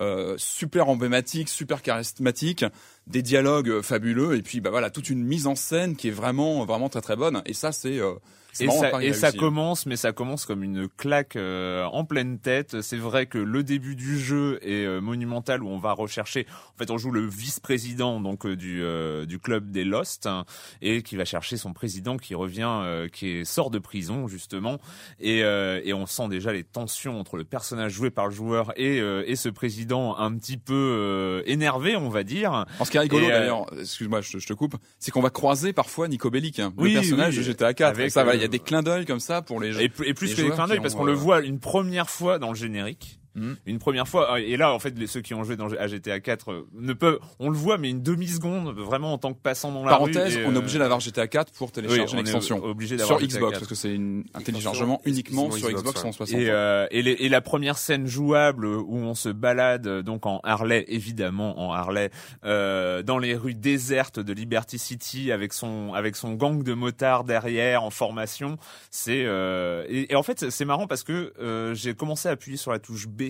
[0.00, 2.64] euh, super emblématiques, super charismatiques,
[3.06, 6.64] des dialogues fabuleux, et puis bah voilà toute une mise en scène qui est vraiment
[6.64, 7.42] vraiment très très bonne.
[7.46, 9.38] Et ça, c'est euh, c'est Et ça, et ça réussi.
[9.38, 12.80] commence, mais ça commence comme une claque euh, en pleine tête.
[12.82, 16.46] C'est vrai que le début du jeu est euh, monumental où on va rechercher.
[16.74, 20.44] En fait, on joue le vice-président donc euh, du euh, du club des Lost hein,
[20.82, 24.78] et qui va chercher son président qui revient, euh, qui est, sort de prison justement.
[25.20, 28.72] Et euh, et on sent déjà les tensions entre le personnage joué par le joueur
[28.76, 32.52] et euh, et ce président un petit peu euh, énervé, on va dire.
[32.52, 35.72] Alors, ce qui est rigolo d'ailleurs, excuse-moi, je, je te coupe, c'est qu'on va croiser
[35.72, 37.88] parfois Nico Bellic, hein, Oui, le personnage oui, de GTA 4.
[37.96, 39.80] avec, ça, y a des clins d'œil comme ça pour les gens.
[39.80, 42.08] Et, plus- et plus que joueurs clins d'œil, parce qu'on le euh, voit une première
[42.10, 43.18] fois dans le générique.
[43.34, 43.56] Mhm.
[43.66, 46.20] Une première fois, et là en fait les- ceux qui ont joué dans, à GTA
[46.20, 49.40] 4 euh, ne peuvent, on le voit mais une demi seconde vraiment en tant que
[49.40, 50.42] passant dans la Parenthèse, rue.
[50.42, 52.62] et, on est euh, obligé d'avoir GTA 4 pour télécharger oui, on est l'extension.
[52.64, 53.60] obligé sur d'avoir GTA Xbox 4.
[53.60, 53.94] parce que c'est
[54.34, 56.12] un téléchargement uniquement sur Xbox, Xbox ouais.
[56.12, 56.38] 160.
[56.40, 60.26] Et, euh, et, les- et la première scène jouable où on se balade euh, donc
[60.26, 62.10] en Harley, évidemment en Harley,
[62.44, 67.24] euh, dans les rues désertes de Liberty City avec son avec son gang de motards
[67.24, 68.58] derrière en formation,
[68.90, 72.56] c'est euh, et, et en fait c'est marrant parce que euh, j'ai commencé à appuyer
[72.56, 73.23] sur la touche B.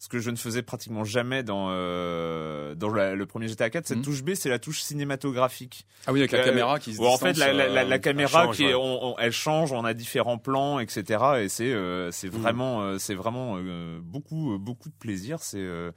[0.00, 3.84] Ce que je ne faisais pratiquement jamais dans euh, dans la- le premier GTA 4,
[3.88, 4.04] cette Mhm.
[4.04, 5.86] touche B, c'est la touche cinématographique.
[6.06, 8.00] ah oui, avec la euh, caméra qui se en fait la, la, la, la distance,
[8.04, 8.74] caméra change, qui est, ouais.
[8.80, 11.24] on, on- elle change, on a différents plans, etc.
[11.40, 15.38] Et c'est euh, c'est vraiment euh, c'est vraiment euh, beaucoup euh, beaucoup de plaisir.
[15.42, 15.90] C'est euh,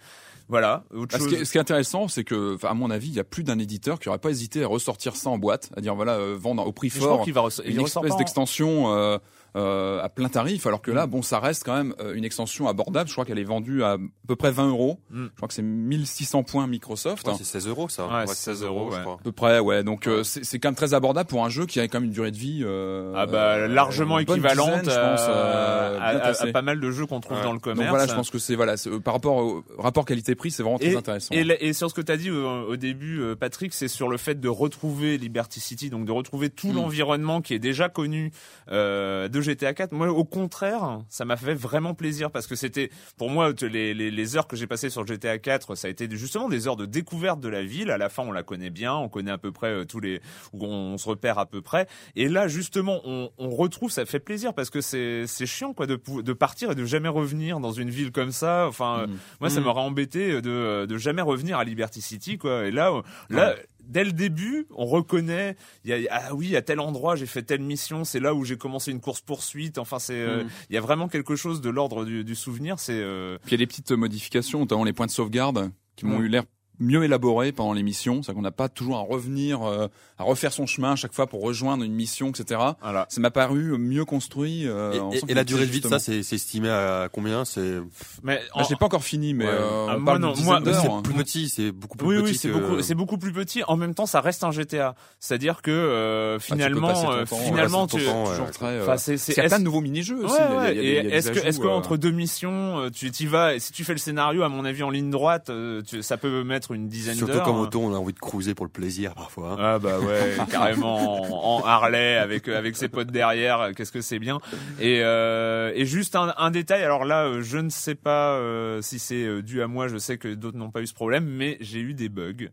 [0.49, 1.27] voilà autre ce, chose.
[1.29, 3.43] qui est, ce qui est intéressant, c'est que, à mon avis, il y a plus
[3.43, 6.35] d'un éditeur qui aurait pas hésité à ressortir ça en boîte, à dire voilà, euh,
[6.37, 7.23] vendre au prix Mais fort
[7.65, 9.19] une espèce en- d'extension euh, euh,
[9.55, 11.09] à plein tarif, alors que là, Mm.
[11.09, 13.07] bon, ça reste quand même euh, une extension abordable.
[13.09, 14.99] Je crois qu'elle est vendue à, à peu près 20 euros.
[15.09, 15.25] Mm.
[15.25, 17.27] Je crois que c'est 1600 points Microsoft.
[17.27, 18.07] Ouais, c'est 16 euros, ça.
[18.07, 19.01] Ouais, c'est 16 euros, je ouais.
[19.01, 19.15] crois.
[19.15, 19.83] à peu près, ouais.
[19.83, 22.13] Donc euh, c'est quand même très abordable pour un jeu qui a quand même une
[22.13, 22.61] durée de vie.
[22.63, 27.05] euh, Ah bah euh, largement équivalente dizaine, je pense, euh, à, pas mal de jeux
[27.05, 27.43] qu'on trouve Ouais.
[27.43, 27.79] dans le commerce.
[27.81, 30.63] Donc voilà, je pense que c'est voilà, c'est, euh, par rapport au rapport qualité-prix, c'est
[30.63, 31.33] vraiment très intéressant.
[31.33, 34.07] et, et sur ce que tu as dit au, au début, euh, Patrick, c'est sur
[34.07, 36.75] le fait de retrouver Liberty City, donc de retrouver tout Mm.
[36.75, 38.31] l'environnement qui est déjà connu
[38.71, 39.91] euh, de GTA 4.
[39.91, 44.11] Moi, au contraire, ça m'a fait vraiment plaisir parce que c'était, pour moi, les, les,
[44.11, 46.85] les heures que j'ai passées sur GTA 4, ça a été justement des heures de
[46.85, 47.91] découverte de la ville.
[47.91, 50.21] À la fin, on la connaît bien, on connaît à peu près euh, tous les,
[50.53, 51.87] où on, se repère à peu près.
[52.15, 55.87] Et là, justement, on, on retrouve, ça fait plaisir parce que c'est c'est chiant quoi
[55.87, 58.67] de, de partir et de jamais revenir dans une ville comme ça.
[58.67, 59.17] Enfin, euh, Mm.
[59.39, 59.63] moi, ça Mm.
[59.63, 62.65] m'aurait embêté de, de jamais revenir à Liberty City, quoi.
[62.67, 66.61] Et là, euh, là, dès le début, on reconnaît, il y a, ah oui, à
[66.61, 69.77] tel endroit, j'ai fait telle mission, c'est là où j'ai commencé une course poursuite.
[69.77, 70.49] Enfin, c'est, euh, Mm.
[70.69, 72.79] il y a vraiment quelque chose de l'ordre du, du souvenir.
[72.79, 76.05] C'est, euh, Puis il y a des petites modifications, notamment les points de sauvegarde, qui
[76.05, 76.23] m'ont Mm.
[76.25, 76.43] eu l'air
[76.81, 78.21] mieux élaborés pendant l'émission.
[78.21, 79.87] C'est-à-dire qu'on n'a pas toujours à revenir, euh,
[80.19, 82.59] à refaire son chemin à chaque fois pour rejoindre une mission, etc.
[82.81, 83.05] voilà.
[83.09, 84.67] Ça m'a paru mieux construit.
[84.67, 87.45] euh, Et- la durée de vie de ça, c'est c'est estimé à combien?
[87.45, 87.79] C'est
[88.23, 89.51] Mais Bah, je l'ai pas encore fini, mais Ouais.
[89.51, 90.93] euh, Ah, on moi, parle non, d'heures.
[90.95, 91.01] hein.
[91.03, 92.23] plus petit, c'est beaucoup plus Oui, petit.
[92.31, 93.63] oui, c'est que- beaucoup, c'est beaucoup plus petit.
[93.67, 94.95] En même temps, ça reste un GTA.
[95.19, 99.43] C'est-à-dire que euh, Ah, tu finalement, euh, finalement, tu, euh, c'est, c'est, Il y a
[99.45, 100.35] est-ce- plein de nouveaux mini-jeux aussi.
[100.35, 103.83] Est-ce que, est-ce que euh, entre deux missions, euh, tu t'y vas, et si tu
[103.83, 107.15] fais le scénario, à mon avis, en ligne droite, euh, ça peut mettre une dizaine
[107.15, 107.43] Surtout d'heures.
[107.43, 109.51] qu'en moto, on a envie de cruiser pour le plaisir parfois.
[109.53, 109.57] hein.
[109.59, 113.91] Ah bah ouais, carrément en, en Harley avec euh, avec ses potes derrière, euh, qu'est-ce
[113.91, 114.39] que c'est bien.
[114.79, 118.81] Et euh, et juste un, un détail, alors là, euh, je ne sais pas euh,
[118.81, 121.57] si c'est dû à moi, je sais que d'autres n'ont pas eu ce problème, mais
[121.61, 122.49] j'ai eu des bugs.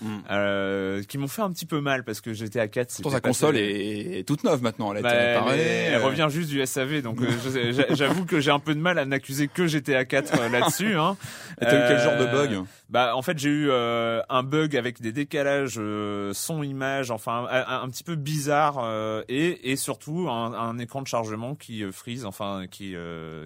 [0.00, 0.18] Mm.
[0.30, 3.20] Euh, qui m'ont fait un petit peu mal parce que j'étais à 4 Pourtant, ta
[3.20, 4.92] console est, est toute neuve maintenant.
[4.92, 5.56] Elle a été réparée.
[5.56, 8.80] mais elle euh, revient juste du SAV, donc euh, j'avoue que j'ai un peu de
[8.80, 10.96] mal à n'accuser que GTA 4 euh, là-dessus.
[10.96, 11.16] Hein.
[11.60, 15.00] et T'as eu quel genre de bug Bah en fait j'ai eu un bug avec
[15.00, 18.84] des décalages euh, son-image, enfin un, un petit peu bizarre
[19.28, 22.94] et, et surtout un, un écran de chargement qui freeze, enfin qui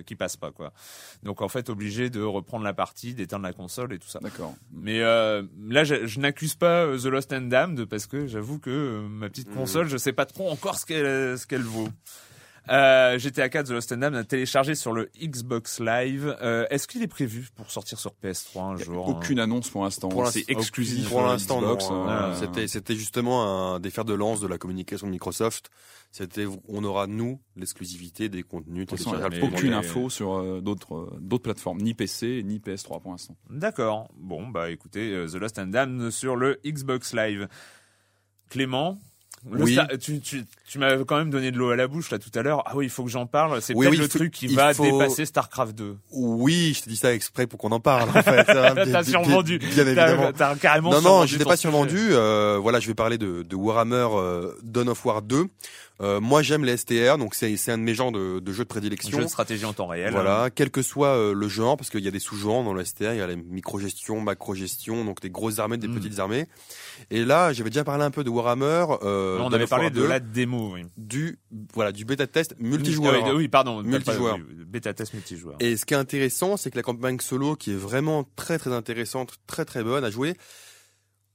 [0.07, 0.73] qui passe pas quoi.
[1.23, 4.19] Donc en fait obligé de reprendre la partie, d'éteindre la console et tout ça.
[4.23, 4.55] D'accord.
[4.73, 8.71] Mais là je, je n'accuse pas euh, The Lost and Damned parce que j'avoue que
[8.71, 9.55] euh, ma petite Mhm.
[9.57, 11.89] console je sais pas trop encore ce qu'elle ce qu'elle vaut.
[12.71, 16.37] Euh, GTA 4 The Lost and Damned a téléchargé sur le Xbox Live.
[16.43, 20.09] Euh, Est-ce qu'il est prévu pour sortir sur PS3 un jour Aucune annonce pour l'instant.
[20.27, 21.09] C'est exclusif.
[21.09, 21.79] Pour euh, l'instant, non.
[21.91, 25.71] euh, C'était, c'était justement un des fers de lance de la communication de Microsoft.
[26.11, 31.43] C'était, on aura nous l'exclusivité des contenus téléchargeables aucune info sur euh, d'autres euh, d'autres
[31.45, 33.37] plateformes, ni PC ni PS3 pour l'instant.
[33.51, 34.09] D'accord.
[34.17, 37.49] Bon, bah écoutez, The Lost and Damned sur le Xbox Live.
[38.49, 38.99] Clément,
[39.51, 39.73] Le Oui.
[39.75, 42.31] Star- tu, tu, tu m'as quand même donné de l'eau à la bouche là tout
[42.35, 42.63] à l'heure.
[42.67, 43.63] Ah oui, il faut que j'en parle.
[43.63, 45.97] C'est Oui, peut-être oui, le faut- truc qui va faut- dépasser StarCraft 2.
[46.13, 48.09] Oui, je te dis ça exprès pour qu'on en parle.
[48.11, 49.59] En fait, hein, bien- T'as bien- survendu.
[49.59, 50.33] bien évidemment.
[50.37, 51.99] T'as, carrément Non, non, je l'ai ton pas survendu.
[52.11, 55.47] Euh, voilà, je vais parler de, de Warhammer euh, Dawn of War 2.
[56.01, 58.69] Euh, moi, j'aime les STR, donc c'est un de mes genres de, de jeux de
[58.69, 59.19] prédilection.
[59.19, 60.13] Jeu de stratégie en temps réel.
[60.13, 62.85] Voilà, quel que soit euh, le genre, parce qu'il y a des sous-genres dans le
[62.85, 65.95] STR, il y a la micro-gestion, macro-gestion, donc des grosses armées, des Mm.
[65.99, 66.47] petites armées.
[67.11, 68.87] Et là, j'avais déjà parlé un peu de Warhammer.
[69.03, 70.83] Euh, on Dawn avait parlé de 2, la démo, oui.
[70.97, 71.39] du
[71.75, 73.15] voilà du bêta test multijoueur.
[73.25, 73.83] Ah oui, oui, pardon.
[73.83, 74.39] Multijoueur.
[74.67, 75.57] Bêta test multijoueur.
[75.61, 78.73] Et ce qui est intéressant, c'est que la campagne solo, qui est vraiment très très
[78.73, 80.35] intéressante, très très bonne à jouer.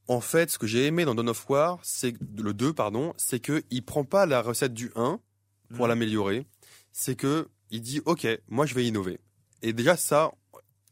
[0.08, 3.40] En fait, ce que j'ai aimé dans Dawn of War, c'est le 2, pardon, c'est
[3.40, 5.20] que il prend pas la recette du 1
[5.76, 5.90] pour Mhm.
[5.90, 6.46] l'améliorer.
[6.92, 9.20] C'est que il dit, ok, moi je vais innover.
[9.62, 10.32] Et déjà ça,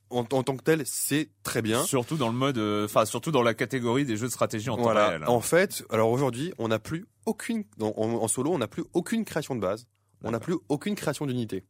[0.10, 1.84] en, en tant que tel, c'est très bien.
[1.84, 4.78] Surtout dans le mode, euh, enfin surtout dans la catégorie des jeux de stratégie en
[4.78, 5.24] temps réel.
[5.24, 5.28] hein.
[5.28, 9.56] En fait, alors aujourd'hui, on n'a plus aucune, en solo, on n'a plus aucune création
[9.56, 9.88] de base.
[10.24, 11.66] On n'a plus aucune création d'unité.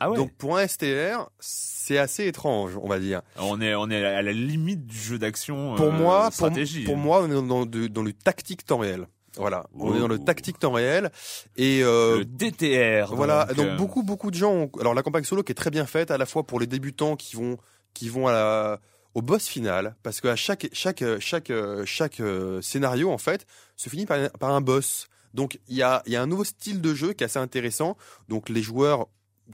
[0.00, 0.16] Ah ouais.
[0.16, 3.22] Donc pour un STR, c'est assez étrange, on va dire.
[3.38, 5.74] on est on est à la limite du jeu d'action.
[5.76, 6.84] Pour euh, moi, pour, stratégie.
[6.84, 9.06] pour moi, on est dans, de- dans le tactique temps réel.
[9.36, 10.24] Voilà, on est dans le Oh.
[10.24, 11.10] tactique temps réel
[11.56, 13.14] et euh, le DTR.
[13.14, 13.44] voilà.
[13.46, 14.52] donc, Donc, euh, beaucoup beaucoup de gens.
[14.52, 16.66] Ont, alors la campagne solo qui est très bien faite à la fois pour les
[16.66, 17.56] débutants qui vont
[17.94, 18.80] qui vont à la,
[19.14, 21.52] au boss final parce qu'à chaque chaque chaque
[21.84, 25.06] chaque euh, scénario en fait se finit par, par un boss.
[25.34, 27.38] Donc il y a il y a un nouveau style de jeu qui est assez
[27.38, 27.96] intéressant.
[28.28, 29.06] Donc les joueurs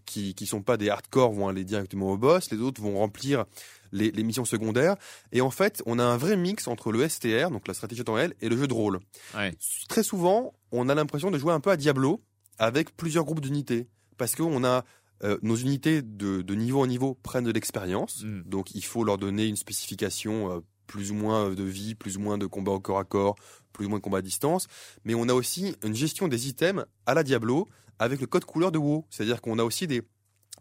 [0.06, 3.44] qui qui sont pas des hardcore vont aller directement au boss, les autres vont remplir
[3.92, 4.96] les, les missions secondaires
[5.32, 8.04] et en fait on a un vrai mix entre le STR donc la stratégie en
[8.04, 9.00] temps réel et le jeu de rôle.
[9.34, 9.54] Ouais.
[9.88, 12.20] Très souvent on a l'impression de jouer un peu à Diablo
[12.58, 14.84] avec plusieurs groupes d'unités parce qu'on a
[15.22, 18.42] euh, nos unités de, de niveau en niveau prennent de l'expérience, Mm.
[18.46, 22.20] donc il faut leur donner une spécification euh, plus ou moins de vie, plus ou
[22.20, 23.36] moins de combat au corps à corps,
[23.72, 24.66] plus ou moins de combat à distance.
[25.04, 28.72] Mais on a aussi une gestion des items à la Diablo avec le code couleur
[28.72, 30.02] de WoW, c'est-à-dire qu'on a aussi des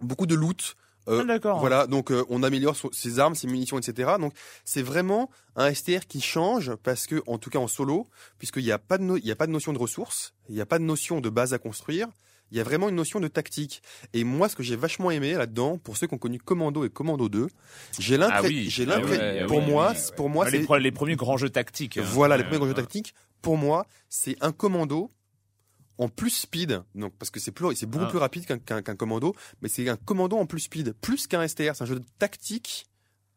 [0.01, 0.75] beaucoup de loot.
[1.07, 1.59] euh, Ah, d'accord.
[1.59, 4.13] Voilà, donc euh, on améliore ses armes, ses munitions, etc.
[4.19, 4.33] Donc
[4.65, 8.07] c'est vraiment un STR qui change parce que, en tout cas en solo,
[8.39, 10.55] puisqu'il n'y a pas de no- il y a pas de notion de ressources, il
[10.55, 12.07] n'y a pas de notion de base à construire.
[12.51, 13.81] Il y a vraiment une notion de tactique.
[14.13, 16.89] Et moi, ce que j'ai vachement aimé là-dedans, pour ceux qui ont connu Commando et
[16.89, 17.47] Commando 2,
[17.97, 18.99] j'ai l'impression, Ah oui, j'ai ah
[19.43, 21.97] ah pour oui, moi, oui, pour moi, les, c'est pre- les premiers grands jeux tactiques.
[21.97, 22.03] hein.
[22.05, 22.81] voilà les Ouais, premiers grands jeux ouais.
[22.81, 23.15] tactiques.
[23.41, 25.09] Pour moi, c'est un commando
[25.97, 28.09] en plus speed, donc parce que c'est plus, c'est beaucoup Ah.
[28.09, 31.75] plus rapide qu'un commando, mais c'est un commando en plus speed, plus qu'un STR.
[31.75, 32.87] C'est un jeu de tactique,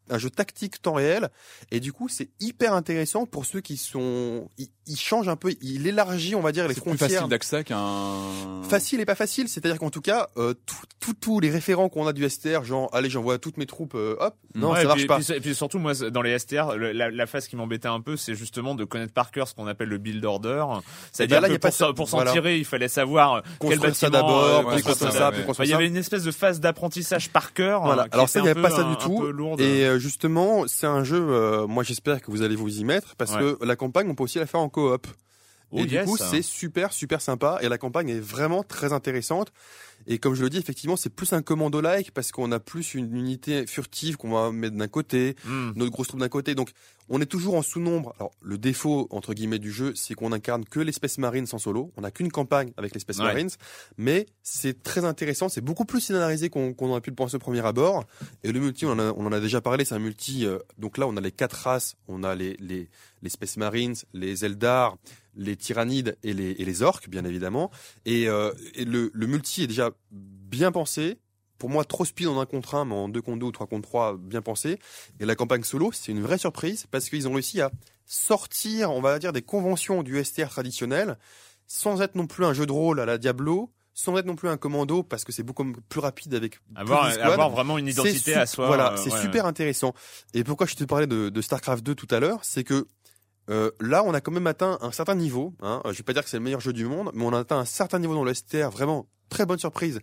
[0.09, 1.29] un jeu tactique temps réel,
[1.71, 5.53] et du coup, c'est hyper intéressant pour ceux qui sont, il, il change un peu,
[5.61, 7.09] il élargit, on va dire, les C'est plus frontières.
[7.21, 8.63] facile d'accès qu'un.
[8.69, 12.05] Facile et pas facile, c'est-à-dire qu'en tout cas, euh, tout- tout- tous les référents qu'on
[12.07, 14.99] a du STR, genre, allez, j'envoie toutes mes troupes, euh, hop, non, Ouais, ça marche
[14.99, 15.19] puis, pas.
[15.19, 18.01] puis- et puis surtout, moi, dans les STR, le- la, la phase qui m'embêtait un
[18.01, 20.65] peu, c'est justement de connaître par cœur ce qu'on appelle le build order.
[21.11, 22.31] C'est-à-dire ben là, il y que a pas pour, ça- s'en- pour s'en voilà.
[22.31, 25.17] tirer, il fallait savoir quel Construire ça bâtiment, d'abord, euh, construire construire ça.
[25.19, 25.43] ça, ouais.
[25.45, 25.77] construire il y ça.
[25.77, 27.83] avait une espèce de phase d'apprentissage par cœur.
[27.83, 28.03] Voilà.
[28.03, 29.25] euh, qui Alors ça, il n'y avait pas ça du tout.
[29.59, 31.17] Et euh, justement, c'est un jeu.
[31.29, 33.39] euh, moi, j'espère que vous allez vous y mettre parce Ouais.
[33.59, 35.07] que la campagne, on peut aussi la faire en coop.
[35.71, 37.57] Oh, et du coup, c'est super, super sympa.
[37.61, 39.51] Et la campagne est vraiment très intéressante.
[40.07, 43.13] Et comme je le dis, effectivement, c'est plus un commando-like parce qu'on a plus une
[43.15, 45.71] unité furtive qu'on va mettre d'un côté, Hmm.
[45.75, 46.55] notre grosse troupe d'un côté.
[46.55, 46.71] Donc,
[47.09, 48.13] on est toujours en sous-nombre.
[48.19, 51.91] Alors, le défaut, entre guillemets, du jeu, c'est qu'on incarne que l'espèce marine sans solo.
[51.97, 53.25] On n'a qu'une campagne avec l'espèce Ouais.
[53.25, 53.49] marines.
[53.97, 55.49] Mais c'est très intéressant.
[55.49, 58.05] C'est beaucoup plus scénarisé qu'on qu'on aurait pu le penser au premier abord.
[58.43, 60.45] Et le multi, on en a, on en a déjà parlé, c'est un multi.
[60.45, 61.95] euh, donc là, on a les quatre races.
[62.07, 62.89] On a les, les,
[63.21, 64.97] les Space Marines, les Eldar,
[65.35, 67.71] les Tyrannides et les, et les Orques, bien évidemment.
[68.05, 71.17] Et, euh, et le, le multi est déjà bien pensé.
[71.57, 73.65] Pour moi, trop speed en un contre un, mais en deux contre deux ou trois
[73.65, 74.77] contre trois, bien pensé.
[75.19, 77.71] Et la campagne solo, c'est une vraie surprise parce qu'ils ont réussi à
[78.05, 81.17] sortir, on va dire, des conventions du STR traditionnel,
[81.65, 84.47] sans être non plus un jeu de rôle à la Diablo, sans être non plus
[84.47, 87.31] un commando parce que c'est beaucoup plus rapide avec Avoir, plus d'escouades.
[87.31, 88.67] avoir vraiment une identité à soi.
[88.67, 89.93] Voilà, euh, c'est ouais, super intéressant.
[90.35, 92.87] Et pourquoi je te parlais de, de StarCraft 2 tout à l'heure, c'est que
[93.49, 95.55] euh, là, on a quand même atteint un certain niveau.
[95.61, 95.81] Hein.
[95.85, 97.57] Je vais pas dire que c'est le meilleur jeu du monde, mais on a atteint
[97.57, 99.99] un certain niveau dans le STR, vraiment très bonne surprise,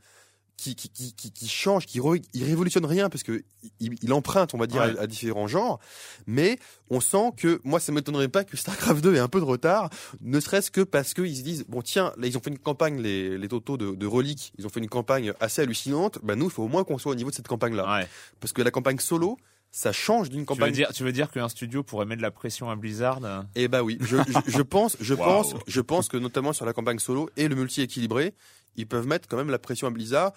[0.57, 3.43] qui qui qui qui, qui change, qui re- il révolutionne rien parce que
[3.81, 4.97] il, il emprunte, on va dire, Ouais.
[4.99, 5.81] à, à différents genres.
[6.29, 6.59] Mais
[6.91, 9.91] on sent que moi, ça m'étonnerait pas que StarCraft 2 ait un peu de retard,
[10.21, 13.01] ne serait-ce que parce qu'ils se disent bon tiens, là ils ont fait une campagne
[13.01, 16.21] les les de, de reliques, ils ont fait une campagne assez hallucinante.
[16.23, 18.09] Ben nous, il faut au moins qu'on soit au niveau de cette campagne là, Ouais.
[18.39, 19.37] parce que la campagne solo,
[19.77, 20.73] ça change d'une Tu veux campagne.
[20.73, 23.19] dire, tu veux dire qu'un studio pourrait mettre de la pression à Blizzard?
[23.57, 26.73] Eh bah oui, je, je, je pense, je pense, je pense que notamment sur la
[26.73, 28.35] campagne solo et le multi équilibré,
[28.77, 30.33] ils peuvent mettre quand même la pression à Blizzard.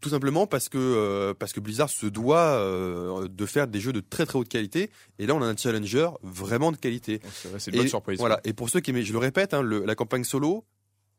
[0.00, 3.92] tout simplement parce que euh, parce que Blizzard se doit euh, de faire des jeux
[3.92, 7.20] de très très haute qualité et là on a un challenger vraiment de qualité.
[7.34, 8.18] C'est vrai, c'est une bonne surprise.
[8.20, 8.38] Voilà.
[8.44, 10.64] Et pour ceux qui aimaient, je le répète, hein, le- la campagne solo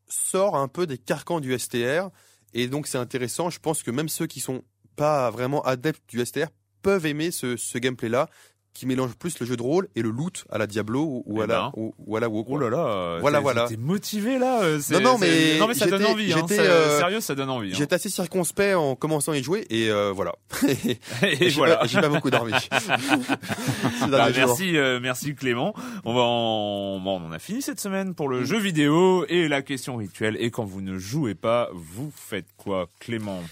[0.08, 2.08] sort un peu des carcans du STR
[2.54, 3.50] et donc c'est intéressant.
[3.50, 4.62] Je pense que même ceux qui sont
[4.96, 6.48] pas vraiment adeptes du STR
[6.82, 8.28] peuvent aimer ce, ce gameplay là
[8.74, 11.40] qui mélange plus le jeu de rôle et le loot à la Diablo ou, ou
[11.40, 11.72] Eh à la ben.
[11.74, 12.44] ou, ou à la WoW.
[12.46, 13.66] Oh là là, Voilà, voilà.
[13.66, 16.32] T'es motivé là euh, Non, non, mais non mais ça donne envie.
[16.32, 17.70] Hein, ça- euh, Sérieux, ça donne envie.
[17.72, 17.74] hein.
[17.76, 20.36] J'étais assez circonspect en commençant à y jouer et euh, voilà.
[20.68, 21.78] Et j'ai voilà.
[21.78, 22.52] pas, j'ai pas beaucoup dormi.
[24.00, 25.74] Ces Bah, merci, euh, merci Clément.
[26.04, 27.00] On va en...
[27.00, 30.36] bon, on a fini cette semaine pour le jeu vidéo et la question rituelle.
[30.38, 33.42] Et quand vous ne jouez pas, vous faites quoi, Clément?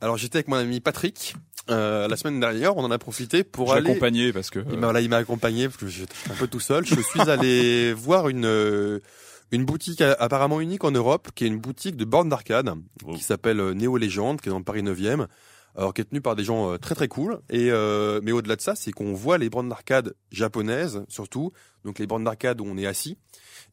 [0.00, 1.36] Alors j'étais avec mon ami Patrick
[1.70, 2.76] euh, la semaine dernière.
[2.76, 3.90] On en a profité pour aller.
[3.90, 4.60] accompagné parce que.
[4.70, 6.84] Il m'a voilà, il m'a accompagné parce que j'étais un peu tout seul.
[6.86, 9.00] Je suis allé voir une euh,
[9.52, 12.70] une boutique euh, apparemment unique en Europe, qui est une boutique de bornes d'arcade,
[13.04, 13.14] Oh.
[13.14, 15.26] qui s'appelle euh, Néo Légende, qui est dans le Paris 9e.
[15.78, 17.40] Alors qui est tenue par des gens très très cool.
[17.50, 21.52] Et euh, mais au-delà de ça, c'est qu'on voit les bornes d'arcade japonaises surtout,
[21.86, 23.16] donc les bornes d'arcade où on est assis.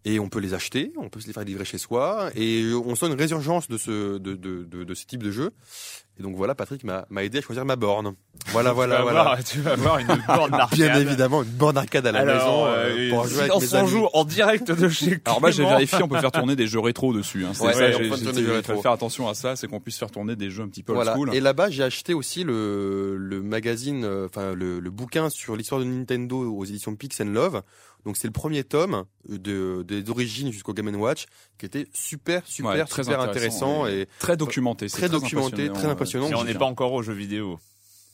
[0.06, 2.94] Et on peut les acheter, on peut se les faire livrer chez soi, et on
[2.94, 5.52] sent une résurgence de ce de, de, de, de ce type de jeu.
[6.20, 8.14] Et donc voilà, Patrick m'a m'a aidé à choisir ma borne.
[8.48, 9.24] Voilà, voilà, vas voilà.
[9.24, 10.78] Voir, tu vas voir une borne d'arcade.
[10.78, 13.74] Bien évidemment, une borne d'arcade à la Alors, maison euh, euh, pour jouer avec mes
[13.76, 13.90] en amis.
[13.90, 15.22] joue en direct de chez.
[15.26, 17.46] Alors moi j'ai vérifié, on peut faire tourner des jeux rétro dessus.
[17.46, 17.52] Hein.
[17.54, 20.36] C'est Ouais, ça, ouais, j'ai- faut faire attention à ça, c'est qu'on puisse faire tourner
[20.36, 21.14] des jeux un petit peu old Voilà.
[21.14, 21.34] school.
[21.34, 25.80] Et là-bas, j'ai acheté aussi le, le magazine, euh, enfin le, le bouquin sur l'histoire
[25.80, 27.62] de Nintendo aux éditions Pix and Love.
[28.06, 31.26] Donc c'est le premier tome de des origines jusqu'au Game Watch,
[31.58, 35.88] qui était super, super, Ouais, très super intéressant, et Très documenté, très documenté, impressionnant, très
[35.88, 36.28] euh, impressionnant.
[36.28, 37.60] Si on n'est pas encore aux jeux vidéo.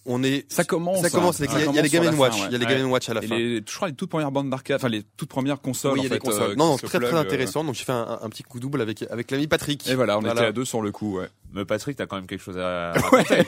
[0.05, 1.01] on est, Ça commence.
[1.01, 1.41] ça commence.
[1.41, 1.45] hein.
[1.49, 2.75] il y a- il y a les Game Watch, fin, il y a les ouais.
[2.77, 3.37] Game Watch à la Et fin.
[3.37, 5.93] les, je crois les toutes premières bandes d'arcade, enfin les toutes premières consoles.
[5.93, 6.51] oui, il y a fait, consoles.
[6.51, 7.63] euh, non, non, très très euh, intéressant.
[7.63, 9.87] Donc j'ai fait un, un petit coup double avec avec l'ami Patrick.
[9.87, 10.39] Et voilà, on Voilà.
[10.41, 11.17] était à deux sur le coup.
[11.17, 11.27] Ouais.
[11.53, 13.23] Mais Patrick, t'as quand même quelque chose à Ouais.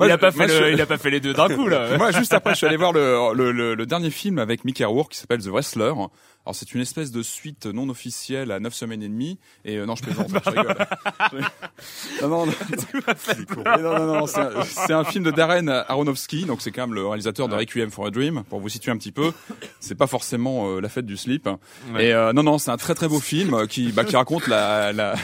[0.00, 1.96] il, a pas fait le, il a pas fait les deux d'un coup là.
[1.96, 4.84] Moi, juste après, je suis allé voir le, le, le, le dernier film avec Mickey
[4.84, 5.92] Rourke qui s'appelle The Wrestler.
[6.46, 9.38] Alors, c'est une espèce de suite non officielle à 9 semaines et demie.
[9.64, 10.76] Et euh, non, je plaisante, je rigole.
[12.22, 12.52] Non, non, non.
[13.64, 16.94] Non, non, non, c'est un, c'est un film de Darren Aronofsky, donc c'est quand même
[16.94, 18.44] le réalisateur de Requiem for a Dream.
[18.44, 19.32] Pour vous situer un petit peu,
[19.80, 21.48] c'est pas forcément euh, la fête du slip.
[21.92, 22.06] Ouais.
[22.06, 24.46] Et euh, non, non, c'est un très très beau film euh, qui, bah, qui raconte
[24.46, 25.14] la, la,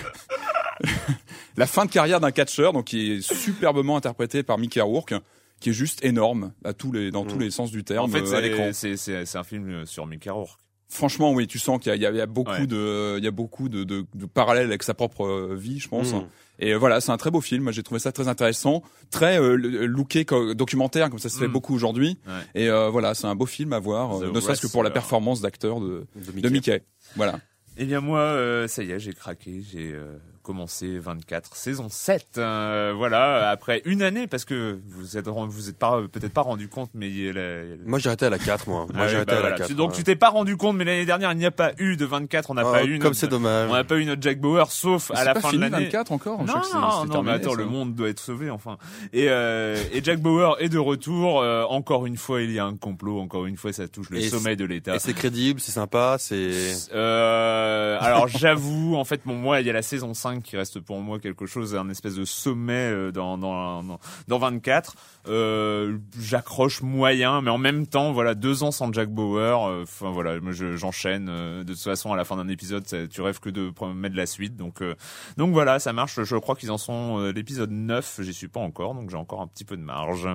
[1.57, 5.15] la fin de carrière d'un catcheur, donc qui est superbement interprété par Mickey Rourke,
[5.61, 8.23] qui est juste énorme à tous les, dans tous les sens du terme En fait,
[8.23, 8.69] euh, à l'écran.
[8.73, 10.59] c'est- c'est c'est- c'est un film euh, sur Mickey Rourke.
[10.89, 12.67] Franchement, oui, tu sens qu'il y a, y y beaucoup Ouais.
[12.67, 15.87] de, il y a beaucoup de, de, de parallèles avec sa propre euh, vie, je
[15.89, 16.13] pense.
[16.13, 16.23] Mm.
[16.63, 17.71] Et voilà, c'est un très beau film.
[17.73, 20.25] J'ai trouvé ça très intéressant, très euh, looké
[20.57, 21.53] documentaire, comme ça se fait Mm.
[21.53, 22.19] beaucoup aujourd'hui.
[22.27, 22.63] Ouais.
[22.63, 24.91] Et euh, voilà, c'est un beau film à voir, The ne serait-ce que pour la
[24.91, 26.83] performance d'acteur de, De de Mickey.
[27.15, 27.39] Voilà.
[27.77, 30.19] Eh bien moi, euh, ça y est, j'ai craqué, j'ai euh,
[30.55, 32.27] commencé 24, saison 7.
[32.39, 36.67] euh, voilà, après une année, parce que vous êtes vous êtes pas peut-être pas rendu
[36.69, 38.87] compte, mais il y a la- Moi j'ai arrêté à la 4 moi.
[38.93, 39.57] Moi Ah j'ai arrêté bah à la voilà.
[39.59, 39.69] 4.
[39.69, 39.97] Tu- Donc ouais.
[39.97, 42.51] tu t'es pas rendu compte, mais l'année dernière il n'y a pas eu de 24,
[42.51, 43.71] on n'a Ah, pas eu comme c'est dommage.
[43.71, 45.85] on n'a pas eu notre Jack Bauer, sauf à la pas fin fini de l'année.
[45.85, 46.39] 24 encore.
[46.45, 47.57] Non, non, non, terminé, mais attends, ça.
[47.57, 48.77] le monde doit être sauvé, enfin.
[49.13, 51.41] Et, euh, et Jack Bauer est de retour.
[51.41, 53.21] euh, encore une fois, il y a un complot.
[53.21, 54.97] Encore une fois, ça touche le Et sommet de l'État.
[54.97, 56.51] Et c'est crédible, c'est sympa, c'est.
[56.93, 60.81] Euh, alors j'avoue, en fait, bon, moi, il y a la saison 5 qui reste
[60.81, 64.95] pour moi quelque chose, un espèce de sommet euh, dans, dans, dans, dans 24.
[65.29, 69.67] Euh, J'accroche moyen, mais en même temps, voilà, deux ans sans Jack Bauer.
[69.67, 71.29] euh, Enfin voilà, moi, je- j'enchaîne.
[71.29, 74.27] euh, de toute façon, à la fin d'un épisode, tu rêves que de mettre la
[74.27, 74.57] suite.
[74.57, 74.95] Donc, euh,
[75.37, 76.23] donc voilà, ça marche.
[76.23, 78.21] Je crois qu'ils en sont euh, l'épisode 9.
[78.23, 80.29] J'y suis pas encore, donc j'ai encore un petit peu de marge.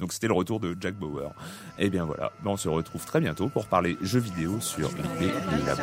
[0.00, 1.32] Donc c'était le retour de Jack Bauer.
[1.78, 4.88] Et bien voilà, Ben, on se retrouve très bientôt pour parler jeux vidéo sur
[5.20, 5.26] les
[5.66, 5.82] labos.